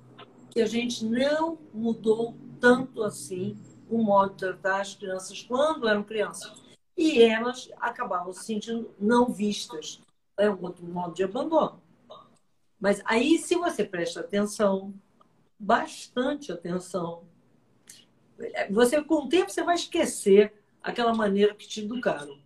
que 0.51 0.61
a 0.61 0.67
gente 0.67 1.03
não 1.03 1.57
mudou 1.73 2.35
tanto 2.59 3.01
assim 3.01 3.57
o 3.89 3.97
modo 3.97 4.33
de 4.33 4.37
tratar 4.37 4.81
as 4.81 4.93
crianças 4.93 5.41
quando 5.41 5.87
eram 5.87 6.03
crianças. 6.03 6.68
E 6.99 7.23
elas 7.23 7.71
acabavam 7.77 8.33
se 8.33 8.43
sentindo 8.43 8.93
não 8.99 9.31
vistas. 9.31 10.01
É 10.37 10.49
um 10.49 10.61
outro 10.61 10.85
modo 10.85 11.13
de 11.13 11.23
abandono. 11.23 11.81
Mas 12.77 13.01
aí, 13.05 13.37
se 13.37 13.55
você 13.55 13.85
presta 13.85 14.19
atenção, 14.19 14.93
bastante 15.57 16.51
atenção. 16.51 17.23
Você, 18.69 19.01
com 19.01 19.15
o 19.15 19.29
tempo, 19.29 19.49
você 19.49 19.63
vai 19.63 19.75
esquecer 19.75 20.53
aquela 20.83 21.13
maneira 21.13 21.55
que 21.55 21.65
te 21.65 21.85
educaram. 21.85 22.37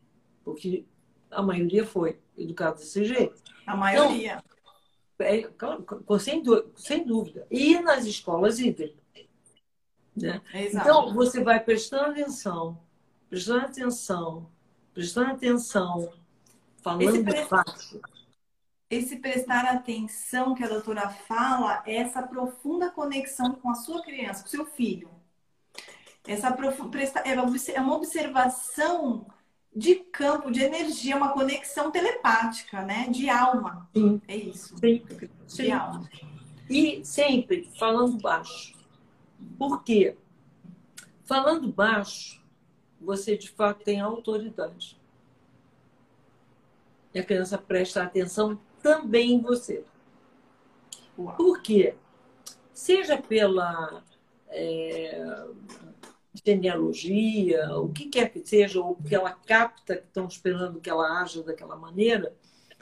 Porque 0.44 0.86
a 1.32 1.42
maioria 1.42 1.84
foi 1.84 2.20
educada 2.38 2.76
desse 2.76 3.06
jeito. 3.06 3.42
A 3.66 3.76
maioria. 3.76 4.44
Então, 5.20 5.84
é, 6.16 6.20
sem, 6.20 6.44
sem 6.76 7.04
dúvida. 7.04 7.48
E 7.50 7.80
nas 7.80 8.06
escolas 8.06 8.60
idem. 8.60 8.96
Né? 10.16 10.40
então, 10.54 11.12
você 11.12 11.44
vai 11.44 11.60
prestando 11.60 12.12
atenção, 12.12 12.80
prestando 13.34 13.66
atenção, 13.66 14.48
prestando 14.94 15.32
atenção, 15.32 16.14
falando 16.84 17.28
Esse 17.28 17.50
baixo 17.50 18.02
esse 18.92 19.16
prestar 19.16 19.66
atenção 19.66 20.54
que 20.54 20.64
a 20.64 20.68
doutora 20.68 21.10
fala 21.10 21.82
é 21.84 21.96
essa 21.96 22.22
profunda 22.22 22.92
conexão 22.92 23.56
com 23.56 23.72
a 23.72 23.74
sua 23.74 24.04
criança, 24.04 24.44
com 24.44 24.48
o 24.50 24.52
seu 24.52 24.66
filho. 24.68 25.10
Essa 26.28 26.50
é, 26.50 27.32
é 27.74 27.82
uma 27.82 27.96
observação 27.96 29.26
de 29.76 29.96
campo, 29.96 30.52
de 30.52 30.62
energia, 30.62 31.18
uma 31.18 31.34
conexão 31.34 31.90
telepática, 31.90 32.84
né? 32.84 33.08
De 33.10 33.32
alma. 33.32 33.90
Sim. 33.96 34.22
É 34.28 34.36
isso. 34.36 34.78
Sim. 34.78 35.04
De 35.08 35.30
Sim. 35.48 35.72
alma. 35.72 36.08
E 36.70 37.04
sempre 37.04 37.68
falando 37.80 38.22
baixo. 38.22 38.78
Por 39.58 39.84
quê? 39.84 40.16
Falando 41.26 41.68
baixo, 41.68 42.43
você 43.04 43.38
de 43.38 43.50
fato 43.50 43.84
tem 43.84 44.00
autoridade. 44.00 45.00
E 47.14 47.20
a 47.20 47.24
criança 47.24 47.58
presta 47.58 48.04
atenção 48.04 48.60
também 48.82 49.34
em 49.34 49.42
você. 49.42 49.86
Por 51.16 51.62
quê? 51.62 51.96
Seja 52.74 53.22
pela 53.22 54.04
é, 54.48 55.46
genealogia, 56.46 57.78
o 57.78 57.90
que 57.90 58.10
quer 58.10 58.32
que 58.32 58.46
seja, 58.46 58.82
ou 58.82 58.96
porque 58.96 59.16
ela 59.16 59.32
capta 59.32 59.98
que 59.98 60.08
estão 60.08 60.28
esperando 60.28 60.82
que 60.82 60.90
ela 60.90 61.22
haja 61.22 61.44
daquela 61.44 61.76
maneira, 61.76 62.36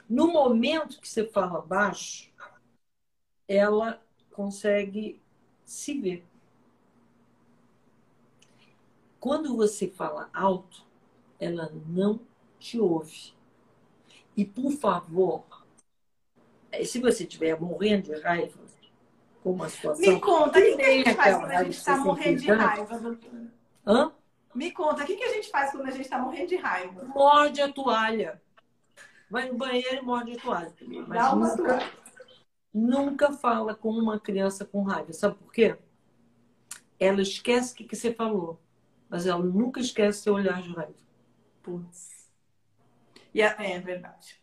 no 0.08 0.28
momento 0.28 1.00
que 1.00 1.08
você 1.08 1.26
fala 1.26 1.60
baixo, 1.60 2.30
ela 3.46 4.02
consegue 4.30 5.20
se 5.64 5.98
ver. 6.00 6.24
Quando 9.22 9.56
você 9.56 9.86
fala 9.86 10.28
alto, 10.34 10.84
ela 11.38 11.70
não 11.86 12.18
te 12.58 12.80
ouve. 12.80 13.32
E, 14.36 14.44
por 14.44 14.72
favor, 14.72 15.44
se 16.84 16.98
você 16.98 17.22
estiver 17.22 17.56
morrendo 17.60 18.12
de 18.12 18.20
raiva 18.20 18.58
com 19.40 19.52
uma 19.52 19.68
situação. 19.68 20.12
Me 20.12 20.20
conta, 20.20 20.58
o 20.58 20.62
que, 20.62 20.76
que 20.76 20.82
a 20.82 20.90
gente 20.90 21.14
faz 21.14 21.36
quando 21.36 21.50
a 21.52 21.62
gente 21.62 21.76
está 21.76 21.96
morrendo 21.98 22.40
de 22.40 22.50
raiva, 22.50 22.98
doutora? 22.98 23.52
Hã? 23.86 24.12
Me 24.56 24.72
conta, 24.72 25.04
o 25.04 25.06
que, 25.06 25.14
que 25.14 25.22
a 25.24 25.34
gente 25.34 25.50
faz 25.50 25.70
quando 25.70 25.86
a 25.86 25.92
gente 25.92 26.00
está 26.00 26.18
morrendo 26.18 26.48
de 26.48 26.56
raiva? 26.56 27.04
Morde 27.04 27.62
a 27.62 27.72
toalha. 27.72 28.42
Vai 29.30 29.48
no 29.48 29.54
banheiro 29.54 29.98
e 29.98 30.02
morde 30.02 30.32
a 30.32 30.40
toalha. 30.40 30.74
Mas 30.80 31.08
Dá 31.08 31.32
uma 31.32 31.46
nunca, 31.46 31.62
toalha. 31.62 31.92
nunca 32.74 33.32
fala 33.34 33.72
com 33.72 33.90
uma 33.90 34.18
criança 34.18 34.64
com 34.64 34.82
raiva. 34.82 35.12
Sabe 35.12 35.36
por 35.36 35.52
quê? 35.52 35.78
Ela 36.98 37.22
esquece 37.22 37.72
o 37.72 37.76
que, 37.76 37.84
que 37.84 37.94
você 37.94 38.12
falou, 38.12 38.60
mas 39.12 39.26
ela 39.26 39.44
nunca 39.44 39.78
esquece 39.78 40.22
seu 40.22 40.32
olhar 40.32 40.62
de 40.62 40.72
raiva. 40.72 40.94
Putz. 41.62 42.30
E 43.34 43.42
é, 43.42 43.54
é 43.58 43.78
verdade. 43.78 44.40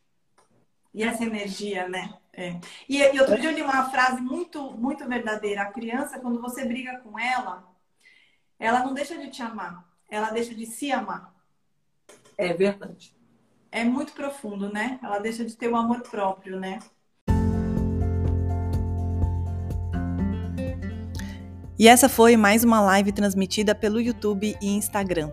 E 0.93 1.01
essa 1.01 1.23
energia, 1.23 1.89
né? 1.89 2.19
É. 2.31 2.59
E, 2.87 2.99
e, 2.99 3.19
outro 3.19 3.39
dia 3.41 3.49
eu 3.49 3.55
li 3.55 3.63
uma 3.63 3.89
frase 3.89 4.21
muito, 4.21 4.71
muito 4.77 5.07
verdadeira. 5.07 5.63
A 5.63 5.71
criança, 5.71 6.19
quando 6.19 6.39
você 6.39 6.65
briga 6.65 6.99
com 6.99 7.17
ela, 7.17 7.67
ela 8.59 8.81
não 8.81 8.93
deixa 8.93 9.17
de 9.17 9.31
te 9.31 9.41
amar, 9.41 9.89
ela 10.07 10.29
deixa 10.29 10.53
de 10.53 10.67
se 10.67 10.91
amar. 10.91 11.33
É 12.37 12.53
verdade. 12.53 13.17
É 13.71 13.83
muito 13.83 14.13
profundo, 14.13 14.71
né? 14.71 14.99
Ela 15.01 15.17
deixa 15.17 15.43
de 15.43 15.57
ter 15.57 15.67
o 15.67 15.75
amor 15.75 16.01
próprio, 16.01 16.59
né? 16.59 16.77
E 21.79 21.87
essa 21.87 22.07
foi 22.09 22.35
mais 22.35 22.65
uma 22.65 22.81
live 22.81 23.13
transmitida 23.13 23.73
pelo 23.73 24.01
YouTube 24.01 24.53
e 24.61 24.67
Instagram. 24.67 25.31